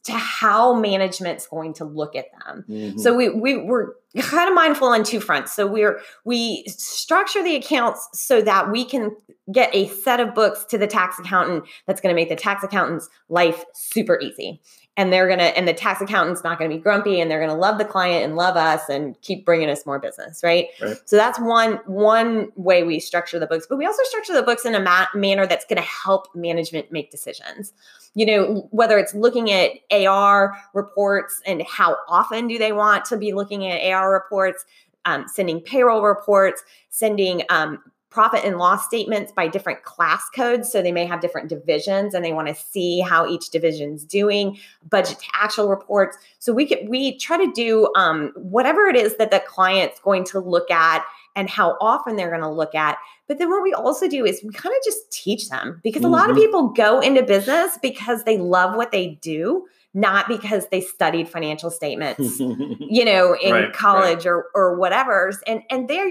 to 0.04 0.12
how 0.12 0.74
management's 0.74 1.46
going 1.46 1.74
to 1.74 1.84
look 1.84 2.16
at 2.16 2.26
them. 2.46 2.64
Mhm. 2.68 3.00
So 3.00 3.14
we 3.14 3.28
we 3.28 3.56
we're 3.58 3.92
kind 4.18 4.48
of 4.48 4.54
mindful 4.54 4.88
on 4.88 5.04
two 5.04 5.20
fronts. 5.20 5.52
So 5.54 5.66
we're 5.66 6.00
we 6.24 6.64
structure 6.66 7.42
the 7.42 7.56
accounts 7.56 8.08
so 8.14 8.40
that 8.42 8.70
we 8.70 8.84
can 8.84 9.14
get 9.52 9.74
a 9.74 9.88
set 9.88 10.20
of 10.20 10.34
books 10.34 10.64
to 10.66 10.78
the 10.78 10.86
tax 10.86 11.18
accountant 11.18 11.64
that's 11.86 12.00
going 12.00 12.14
to 12.14 12.20
make 12.20 12.28
the 12.28 12.36
tax 12.36 12.62
accountant's 12.64 13.08
life 13.28 13.64
super 13.74 14.18
easy. 14.20 14.60
And 15.00 15.12
they're 15.12 15.26
going 15.26 15.38
to 15.38 15.56
and 15.56 15.66
the 15.66 15.72
tax 15.72 16.02
accountant's 16.02 16.44
not 16.44 16.58
going 16.58 16.70
to 16.70 16.76
be 16.76 16.82
grumpy 16.82 17.20
and 17.20 17.30
they're 17.30 17.38
going 17.38 17.50
to 17.50 17.56
love 17.56 17.78
the 17.78 17.84
client 17.84 18.24
and 18.24 18.36
love 18.36 18.56
us 18.56 18.88
and 18.88 19.18
keep 19.22 19.46
bringing 19.46 19.70
us 19.70 19.86
more 19.86 19.98
business, 19.98 20.42
right? 20.42 20.66
Right. 20.82 20.96
So 21.06 21.16
that's 21.16 21.38
one 21.40 21.80
one 21.86 22.52
way 22.56 22.82
we 22.82 23.00
structure 23.00 23.38
the 23.38 23.46
books, 23.46 23.66
but 23.68 23.78
we 23.78 23.86
also 23.86 24.02
structure 24.04 24.34
the 24.34 24.42
books 24.42 24.66
in 24.66 24.74
a 24.74 24.80
ma- 24.80 25.06
manner 25.14 25.46
that's 25.46 25.64
going 25.64 25.78
to 25.78 25.88
help 25.88 26.26
management 26.34 26.92
make 26.92 27.10
decisions 27.10 27.72
you 28.14 28.26
know 28.26 28.68
whether 28.70 28.98
it's 28.98 29.14
looking 29.14 29.50
at 29.50 29.72
AR 29.90 30.56
reports 30.74 31.40
and 31.46 31.62
how 31.62 31.96
often 32.08 32.48
do 32.48 32.58
they 32.58 32.72
want 32.72 33.04
to 33.06 33.16
be 33.16 33.32
looking 33.32 33.66
at 33.66 33.80
AR 33.92 34.12
reports, 34.12 34.64
um, 35.04 35.26
sending 35.28 35.60
payroll 35.60 36.02
reports, 36.02 36.62
sending 36.88 37.42
um, 37.50 37.82
profit 38.10 38.44
and 38.44 38.58
loss 38.58 38.84
statements 38.86 39.32
by 39.32 39.46
different 39.48 39.82
class 39.84 40.22
codes. 40.34 40.70
So 40.70 40.82
they 40.82 40.92
may 40.92 41.06
have 41.06 41.20
different 41.20 41.48
divisions, 41.48 42.12
and 42.12 42.24
they 42.24 42.32
want 42.32 42.48
to 42.48 42.54
see 42.54 43.00
how 43.00 43.26
each 43.26 43.50
division's 43.50 44.04
doing. 44.04 44.58
Budget 44.88 45.18
to 45.20 45.26
actual 45.32 45.68
reports. 45.68 46.16
So 46.40 46.52
we 46.52 46.66
could 46.66 46.88
we 46.88 47.16
try 47.18 47.36
to 47.44 47.50
do 47.52 47.88
um, 47.96 48.32
whatever 48.36 48.86
it 48.86 48.96
is 48.96 49.16
that 49.18 49.30
the 49.30 49.40
client's 49.40 50.00
going 50.00 50.24
to 50.24 50.40
look 50.40 50.70
at 50.70 51.04
and 51.36 51.48
how 51.48 51.76
often 51.80 52.16
they're 52.16 52.28
going 52.30 52.40
to 52.42 52.50
look 52.50 52.74
at. 52.74 52.98
But 53.28 53.38
then 53.38 53.48
what 53.48 53.62
we 53.62 53.72
also 53.72 54.08
do 54.08 54.24
is 54.26 54.40
we 54.42 54.50
kind 54.52 54.74
of 54.76 54.84
just 54.84 55.12
teach 55.12 55.48
them 55.48 55.80
because 55.84 56.02
a 56.02 56.08
lot 56.08 56.28
of 56.28 56.36
Mhm. 56.36 56.40
people 56.40 56.68
go 56.70 56.98
into 56.98 57.22
business 57.22 57.78
because 57.80 58.24
they 58.24 58.36
love 58.36 58.74
what 58.74 58.90
they 58.90 59.18
do, 59.22 59.66
not 59.94 60.26
because 60.26 60.66
they 60.72 60.80
studied 60.80 61.28
financial 61.28 61.70
statements, 61.70 62.40
you 62.40 63.04
know, 63.04 63.36
in 63.40 63.52
Right, 63.52 63.64
right. 63.66 63.72
college 63.72 64.26
or 64.26 64.46
or 64.56 64.76
whatever. 64.76 65.30
And 65.46 65.62
and 65.70 65.86
they're 65.86 66.10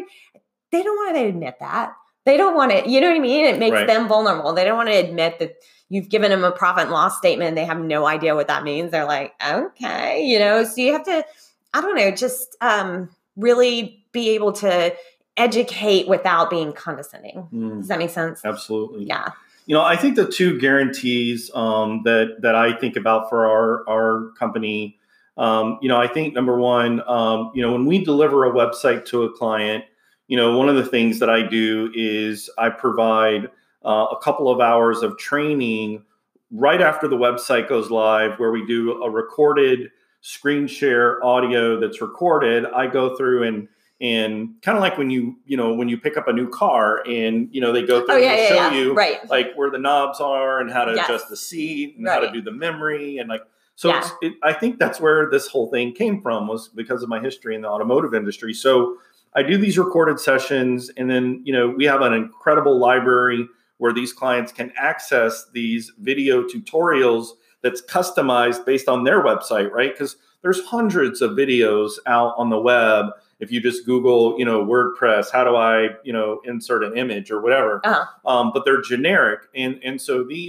they 0.71 0.83
don't 0.83 0.95
want 0.97 1.15
to 1.15 1.25
admit 1.25 1.55
that. 1.59 1.93
They 2.25 2.37
don't 2.37 2.55
want 2.55 2.71
to, 2.71 2.89
you 2.89 3.01
know 3.01 3.07
what 3.09 3.15
I 3.17 3.19
mean? 3.19 3.45
It 3.45 3.59
makes 3.59 3.73
Right. 3.75 3.87
them 3.87 4.07
vulnerable. 4.07 4.53
They 4.53 4.63
don't 4.65 4.77
want 4.77 4.89
to 4.89 4.95
admit 4.95 5.39
that 5.39 5.55
you've 5.89 6.09
given 6.09 6.29
them 6.29 6.43
a 6.43 6.51
profit 6.51 6.83
and 6.83 6.91
loss 6.91 7.17
statement. 7.17 7.55
They 7.55 7.65
have 7.65 7.79
no 7.79 8.05
idea 8.05 8.35
what 8.35 8.47
that 8.47 8.63
means. 8.63 8.91
They're 8.91 9.05
like, 9.05 9.33
okay, 9.47 10.23
you 10.25 10.37
know, 10.37 10.63
so 10.63 10.79
you 10.81 10.93
have 10.93 11.05
to, 11.05 11.25
I 11.73 11.81
don't 11.81 11.95
know, 11.95 12.11
just 12.11 12.55
um, 12.61 13.09
really 13.35 14.03
be 14.11 14.31
able 14.31 14.51
to 14.53 14.93
educate 15.37 16.07
without 16.07 16.49
being 16.49 16.73
condescending. 16.73 17.47
Mm, 17.53 17.77
Does 17.79 17.87
that 17.87 17.97
make 17.99 18.09
sense? 18.09 18.43
absolutely. 18.45 19.05
Yeah. 19.05 19.29
You 19.65 19.75
know, 19.75 19.81
I 19.83 19.95
think 19.95 20.15
the 20.15 20.25
two 20.27 20.59
guarantees 20.59 21.51
um, 21.53 22.01
that 22.03 22.37
that 22.41 22.55
I 22.55 22.73
think 22.73 22.95
about 22.95 23.29
for 23.29 23.45
our 23.45 23.87
our 23.87 24.31
company, 24.31 24.97
um, 25.37 25.77
you 25.81 25.87
know, 25.89 25.97
I 26.01 26.07
think 26.07 26.33
number 26.33 26.57
one, 26.57 27.01
um, 27.07 27.51
you 27.53 27.61
know, 27.61 27.71
when 27.71 27.85
we 27.85 28.03
deliver 28.03 28.45
a 28.45 28.51
website 28.51 29.05
to 29.05 29.23
a 29.23 29.31
client, 29.31 29.85
you 30.29 30.37
know, 30.37 30.57
one 30.57 30.69
of 30.69 30.75
the 30.77 30.85
things 30.85 31.19
that 31.19 31.29
I 31.29 31.41
do 31.45 31.91
is 31.93 32.49
I 32.57 32.69
provide 32.69 33.49
uh, 33.83 34.05
a 34.11 34.17
couple 34.23 34.49
of 34.49 34.61
hours 34.61 35.01
of 35.03 35.17
training 35.17 36.03
right 36.51 36.81
after 36.81 37.07
the 37.07 37.17
website 37.17 37.67
goes 37.67 37.91
live, 37.91 38.39
where 38.39 38.51
we 38.51 38.65
do 38.65 39.03
a 39.03 39.09
recorded 39.09 39.89
screen 40.21 40.67
share 40.67 41.23
audio 41.25 41.79
that's 41.79 42.01
recorded. 42.01 42.65
I 42.65 42.87
go 42.87 43.17
through 43.17 43.43
and 43.43 43.67
and 44.01 44.53
kind 44.61 44.77
of 44.77 44.81
like 44.81 44.97
when 44.97 45.09
you 45.09 45.35
you 45.45 45.57
know 45.57 45.73
when 45.73 45.89
you 45.89 45.97
pick 45.97 46.15
up 46.15 46.27
a 46.29 46.33
new 46.33 46.47
car 46.49 47.03
and 47.05 47.49
you 47.51 47.59
know 47.59 47.73
they 47.73 47.85
go 47.85 48.05
through 48.05 48.15
Oh 48.15 48.17
and 48.17 48.23
yeah, 48.25 48.35
they 48.37 48.43
yeah, 48.43 48.49
show 48.49 48.55
yeah. 48.55 48.71
you 48.73 48.93
right. 48.93 49.29
like 49.29 49.53
where 49.55 49.69
the 49.69 49.77
knobs 49.77 50.21
are 50.21 50.61
and 50.61 50.71
how 50.71 50.85
to 50.85 50.95
Yes. 50.95 51.09
adjust 51.09 51.29
the 51.29 51.35
seat 51.37 51.97
and 51.97 52.07
how 52.07 52.19
to 52.21 52.31
do 52.31 52.41
the 52.41 52.51
memory 52.51 53.17
and 53.17 53.27
like 53.27 53.41
So 53.75 53.89
it, 54.21 54.33
I 54.43 54.53
think 54.53 54.79
that's 54.79 55.01
where 55.01 55.29
this 55.29 55.47
whole 55.47 55.69
thing 55.69 55.93
came 55.93 56.21
from 56.21 56.47
was 56.47 56.69
because 56.69 57.03
of 57.03 57.09
my 57.09 57.19
history 57.19 57.55
in 57.55 57.61
the 57.61 57.67
automotive 57.69 58.13
industry. 58.13 58.53
So 58.53 58.97
I 59.35 59.43
do 59.43 59.57
these 59.57 59.77
recorded 59.77 60.19
sessions, 60.19 60.89
and 60.97 61.09
then 61.09 61.41
you 61.43 61.53
know 61.53 61.69
we 61.69 61.85
have 61.85 62.01
an 62.01 62.13
incredible 62.13 62.77
library 62.77 63.47
where 63.77 63.93
these 63.93 64.11
clients 64.13 64.51
can 64.51 64.71
access 64.77 65.45
these 65.53 65.91
video 65.99 66.43
tutorials 66.43 67.27
that's 67.61 67.81
customized 67.81 68.65
based 68.65 68.87
on 68.87 69.03
their 69.03 69.23
website, 69.23 69.71
right? 69.71 69.93
Because 69.93 70.17
there's 70.41 70.63
hundreds 70.65 71.21
of 71.21 71.31
videos 71.31 71.93
out 72.05 72.33
on 72.37 72.49
the 72.49 72.59
web. 72.59 73.07
If 73.39 73.51
you 73.51 73.61
just 73.61 73.85
Google, 73.85 74.37
you 74.37 74.43
know, 74.43 74.65
WordPress, 74.65 75.31
how 75.31 75.45
do 75.45 75.55
I, 75.55 75.89
you 76.03 76.11
know, 76.11 76.41
insert 76.43 76.83
an 76.83 76.97
image 76.97 77.31
or 77.31 77.41
whatever? 77.41 77.81
Uh-huh. 77.85 78.05
Um, 78.29 78.51
but 78.53 78.65
they're 78.65 78.81
generic, 78.81 79.41
and 79.55 79.79
and 79.83 80.01
so 80.01 80.23
these 80.23 80.47